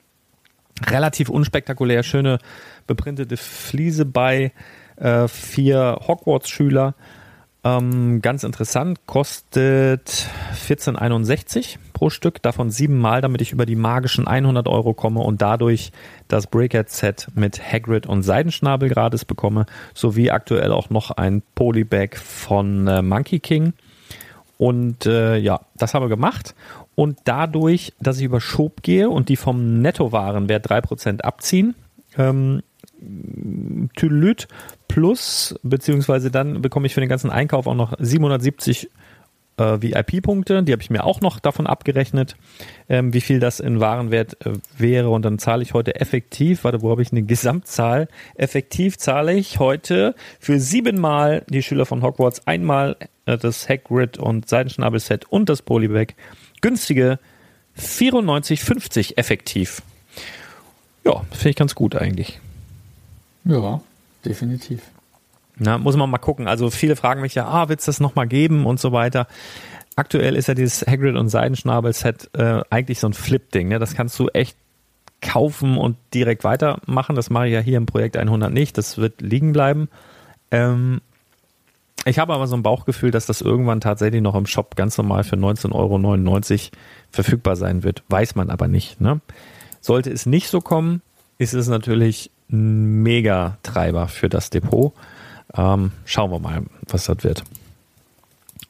Relativ 0.88 1.30
unspektakulär, 1.30 2.04
schöne 2.04 2.39
beprintete 2.88 3.36
Fliese 3.36 4.06
bei 4.06 4.54
äh, 4.96 5.28
vier 5.28 6.00
Hogwarts-Schüler. 6.08 6.96
Ähm, 7.62 8.22
ganz 8.22 8.45
interessant, 8.45 9.06
kostet 9.06 10.30
14,61 10.65 11.76
pro 11.91 12.10
Stück, 12.10 12.41
davon 12.41 12.72
siebenmal, 12.72 13.19
damit 13.19 13.41
ich 13.41 13.52
über 13.52 13.65
die 13.65 13.76
magischen 13.76 14.28
100 14.28 14.67
Euro 14.69 14.93
komme 14.93 15.19
und 15.19 15.41
dadurch 15.41 15.91
das 16.30 16.48
Breakout-Set 16.48 17.28
mit 17.36 17.62
Hagrid 17.62 18.08
und 18.08 18.24
Seidenschnabel 18.24 18.88
gratis 18.88 19.26
bekomme, 19.26 19.65
sowie 19.93 20.32
aktuell 20.32 20.72
auch 20.72 20.89
noch 20.89 21.12
ein 21.12 21.41
Polybag 21.56 22.15
von 22.15 22.88
äh, 22.88 23.02
Monkey 23.02 23.39
King. 23.39 23.74
Und 24.58 25.06
äh, 25.06 25.36
ja, 25.38 25.60
das 25.76 25.93
habe 25.93 26.06
ich 26.06 26.10
gemacht. 26.10 26.56
Und 26.95 27.17
dadurch, 27.26 27.93
dass 28.00 28.19
ich 28.19 28.24
über 28.24 28.39
Schob 28.39 28.84
gehe 28.84 29.10
und 29.10 29.28
die 29.28 29.38
vom 29.38 29.82
Nettowarenwert 29.82 30.69
3% 30.69 31.22
abziehen, 31.22 31.76
ähm, 32.17 32.62
Tüdelüt 33.95 34.48
plus, 34.89 35.56
beziehungsweise 35.63 36.30
dann 36.30 36.62
bekomme 36.62 36.88
ich 36.88 36.93
für 36.93 36.99
den 36.99 37.08
ganzen 37.08 37.30
Einkauf 37.30 37.67
auch 37.67 37.75
noch 37.75 37.93
770 37.97 38.89
äh, 39.56 39.82
VIP-Punkte. 39.82 40.63
Die 40.63 40.73
habe 40.73 40.82
ich 40.82 40.89
mir 40.89 41.06
auch 41.06 41.21
noch 41.21 41.39
davon 41.39 41.67
abgerechnet, 41.67 42.36
ähm, 42.89 43.13
wie 43.13 43.21
viel 43.21 43.39
das 43.39 43.62
in 43.62 43.80
Warenwert 43.80 44.45
äh, 44.45 44.54
wäre. 44.78 45.10
Und 45.10 45.23
dann 45.23 45.39
zahle 45.39 45.63
ich 45.63 45.73
heute 45.73 45.95
effektiv, 45.95 46.65
warte, 46.65 46.82
wo 46.82 46.89
habe 46.89 47.02
ich 47.02 47.12
eine 47.12 47.23
Gesamtzahl? 47.23 48.10
Effektiv 48.36 48.97
zahle 48.97 49.34
ich 49.34 49.60
heute 49.60 50.15
für 50.39 50.60
siebenmal 50.60 51.43
die 51.47 51.63
Schüler 51.63 51.86
von 51.86 52.02
Hogwarts, 52.02 52.45
einmal 52.47 52.97
äh, 53.25 53.38
das 53.38 53.69
Hagrid 53.69 54.17
und 54.17 54.49
Seidenschnabel-Set 54.49 55.25
und 55.30 55.49
das 55.49 55.62
Polybag. 55.62 56.15
Günstige 56.62 57.19
94,50 57.78 59.17
effektiv. 59.17 59.82
Ja, 61.06 61.23
finde 61.32 61.49
ich 61.52 61.56
ganz 61.56 61.75
gut 61.75 61.95
eigentlich. 61.95 62.39
Ja, 63.45 63.82
definitiv. 64.26 64.82
Na, 65.58 65.78
muss 65.78 65.98
man 65.98 66.10
mal 66.10 66.18
gucken. 66.18 66.48
Also 66.48 66.70
viele 66.70 66.96
fragen 66.96 67.22
mich 67.22 67.36
ja, 67.36 67.48
ah, 67.48 67.70
wird 67.70 67.80
es 67.80 67.86
das 67.86 68.00
nochmal 68.00 68.28
geben 68.28 68.66
und 68.66 68.80
so 68.80 68.92
weiter. 68.92 69.28
Aktuell 69.96 70.36
ist 70.36 70.48
ja 70.48 70.54
dieses 70.54 70.88
Hagrid 70.88 71.18
und 71.18 71.28
Seidenschnabel-Set 71.28 72.30
äh, 72.34 72.62
eigentlich 72.70 73.00
so 73.00 73.08
ein 73.08 73.14
Flip-Ding. 73.14 73.68
Ne? 73.68 73.80
Das 73.80 73.94
kannst 73.94 74.18
du 74.20 74.30
echt 74.30 74.56
kaufen 75.22 75.78
und 75.78 75.98
direkt 76.14 76.46
weitermachen. 76.46 77.16
Das 77.16 77.30
mache 77.30 77.48
ich 77.48 77.54
ja 77.54 77.60
hier 77.60 77.78
im 77.78 77.86
Projekt 77.86 78.16
100 78.16 78.54
nicht. 78.54 78.78
Das 78.78 78.98
wird 78.98 79.20
liegen 79.22 79.52
bleiben. 79.52 79.90
Ähm, 80.52 81.02
ich 82.06 82.18
habe 82.18 82.34
aber 82.34 82.48
so 82.48 82.56
ein 82.56 82.64
Bauchgefühl, 82.64 83.12
dass 83.12 83.26
das 83.26 83.42
irgendwann 83.42 83.82
tatsächlich 83.82 84.22
noch 84.22 84.36
im 84.36 84.46
Shop 84.46 84.78
ganz 84.78 84.98
normal 84.98 85.26
für 85.26 85.36
19,99 85.36 85.74
Euro 85.74 86.70
verfügbar 87.12 87.58
sein 87.58 87.84
wird. 87.84 88.04
Weiß 88.08 88.36
man 88.36 88.50
aber 88.50 88.70
nicht. 88.70 89.02
Ne? 89.02 89.20
Sollte 89.82 90.10
es 90.10 90.26
nicht 90.26 90.48
so 90.48 90.62
kommen, 90.62 91.02
ist 91.38 91.54
es 91.54 91.68
natürlich 91.68 92.32
ein 92.52 93.04
Mega-Treiber 93.04 94.08
für 94.08 94.30
das 94.30 94.50
Depot. 94.50 94.94
Ähm, 95.56 95.92
schauen 96.06 96.32
wir 96.32 96.40
mal, 96.40 96.64
was 96.88 97.06
das 97.06 97.24
wird. 97.24 97.44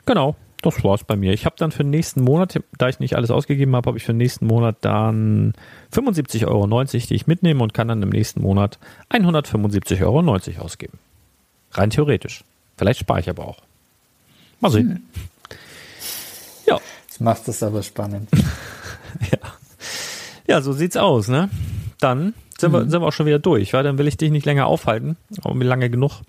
Genau, 0.06 0.36
das 0.62 0.84
war's 0.84 1.04
bei 1.04 1.15
mir. 1.15 1.34
Ich 1.34 1.46
habe 1.46 1.56
dann 1.58 1.72
für 1.72 1.84
den 1.84 1.92
nächsten 1.92 2.22
Monat, 2.22 2.60
da 2.78 2.89
ich 2.89 3.00
nicht 3.00 3.15
alles 3.15 3.32
ausgegeben 3.32 3.76
habe, 3.76 3.88
habe 3.88 3.98
ich 3.98 4.04
für 4.04 4.13
den 4.13 4.18
nächsten 4.18 4.46
Monat 4.48 4.78
dann 4.82 5.54
75,90 5.94 6.48
Euro, 6.48 6.84
die 6.84 7.15
ich 7.15 7.28
mitnehme 7.28 7.63
und 7.63 7.74
kann 7.74 7.88
dann 7.88 8.02
im 8.02 8.10
nächsten 8.10 8.42
Monat 8.42 8.80
175,90 9.10 10.02
Euro 10.04 10.63
ausgeben. 10.63 11.00
Rein 11.72 11.89
theoretisch. 11.89 12.44
Vielleicht 12.78 13.00
spare 13.02 13.20
ich 13.20 13.30
aber 13.30 13.48
auch. 13.48 13.58
Mal 14.60 14.72
sehen. 14.72 14.89
Hm. 14.89 15.04
Ja. 16.68 16.80
Das 17.08 17.20
macht 17.20 17.48
das 17.48 17.63
aber 17.63 17.84
spannend. 17.84 18.30
ja. 19.32 19.39
Ja, 20.48 20.62
so 20.62 20.74
sieht's 20.74 20.98
aus, 20.98 21.28
ne? 21.28 21.50
Dann 22.00 22.34
sind, 22.60 22.72
mhm. 22.72 22.76
wir, 22.76 22.89
sind 22.89 23.02
wir 23.02 23.08
auch 23.08 23.13
schon 23.13 23.26
wieder 23.26 23.39
durch, 23.39 23.74
weil 23.74 23.84
dann 23.84 23.98
will 23.98 24.08
ich 24.08 24.17
dich 24.17 24.32
nicht 24.32 24.45
länger 24.45 24.67
aufhalten, 24.67 25.17
aber 25.41 25.56
mir 25.56 25.65
lange 25.65 25.89
genug, 25.89 26.22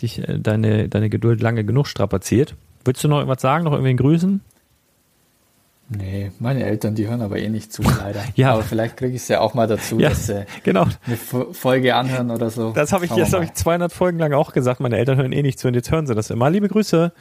dich, 0.00 0.26
äh, 0.26 0.38
deine, 0.38 0.88
deine 0.88 1.10
Geduld 1.10 1.40
lange 1.40 1.64
genug 1.64 1.86
strapaziert. 1.86 2.54
Willst 2.84 3.04
du 3.04 3.08
noch 3.08 3.18
irgendwas 3.18 3.42
sagen, 3.42 3.64
noch 3.64 3.72
irgendwen 3.72 3.96
grüßen? 3.96 4.40
Nee, 5.92 6.30
meine 6.38 6.64
Eltern, 6.64 6.94
die 6.94 7.08
hören 7.08 7.20
aber 7.20 7.38
eh 7.38 7.48
nicht 7.48 7.72
zu, 7.72 7.82
leider. 7.82 8.22
ja. 8.36 8.52
Aber 8.52 8.62
vielleicht 8.62 8.96
kriege 8.96 9.16
ich 9.16 9.22
es 9.22 9.28
ja 9.28 9.40
auch 9.40 9.54
mal 9.54 9.66
dazu, 9.66 9.98
ja, 9.98 10.10
dass 10.10 10.28
sie 10.28 10.46
genau. 10.62 10.86
eine 11.04 11.16
Folge 11.16 11.96
anhören 11.96 12.30
oder 12.30 12.48
so. 12.48 12.70
Das 12.70 12.92
habe 12.92 13.06
ich, 13.06 13.10
das 13.10 13.32
habe 13.32 13.44
ich 13.44 13.54
200 13.54 13.92
Folgen 13.92 14.20
lang 14.20 14.32
auch 14.32 14.52
gesagt. 14.52 14.78
Meine 14.78 14.96
Eltern 14.98 15.18
hören 15.18 15.32
eh 15.32 15.42
nicht 15.42 15.58
zu 15.58 15.66
und 15.66 15.74
jetzt 15.74 15.90
hören 15.90 16.06
sie 16.06 16.14
das 16.14 16.30
immer. 16.30 16.48
Liebe 16.48 16.68
Grüße. 16.68 17.12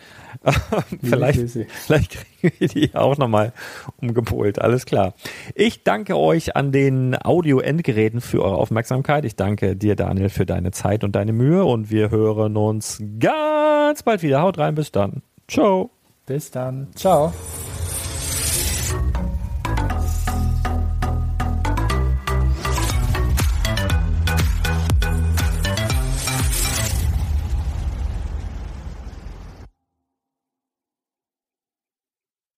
vielleicht, 1.03 1.39
Grüße. 1.39 1.65
vielleicht 1.67 2.11
kriegen 2.11 2.53
wir 2.59 2.67
die 2.67 2.95
auch 2.95 3.17
nochmal 3.17 3.53
umgepolt. 3.99 4.61
Alles 4.61 4.85
klar. 4.85 5.15
Ich 5.55 5.83
danke 5.83 6.15
euch 6.15 6.55
an 6.55 6.71
den 6.71 7.17
Audio-Endgeräten 7.19 8.21
für 8.21 8.43
eure 8.43 8.57
Aufmerksamkeit. 8.57 9.25
Ich 9.25 9.35
danke 9.35 9.75
dir, 9.75 9.95
Daniel, 9.95 10.29
für 10.29 10.45
deine 10.45 10.69
Zeit 10.69 11.03
und 11.03 11.15
deine 11.15 11.33
Mühe 11.33 11.65
und 11.65 11.89
wir 11.89 12.11
hören 12.11 12.55
uns 12.55 13.01
ganz 13.19 14.03
bald 14.03 14.21
wieder. 14.21 14.43
Haut 14.43 14.59
rein, 14.59 14.75
bis 14.75 14.91
dann. 14.91 15.23
Ciao. 15.47 15.89
Bis 16.27 16.51
dann. 16.51 16.89
Ciao. 16.93 17.33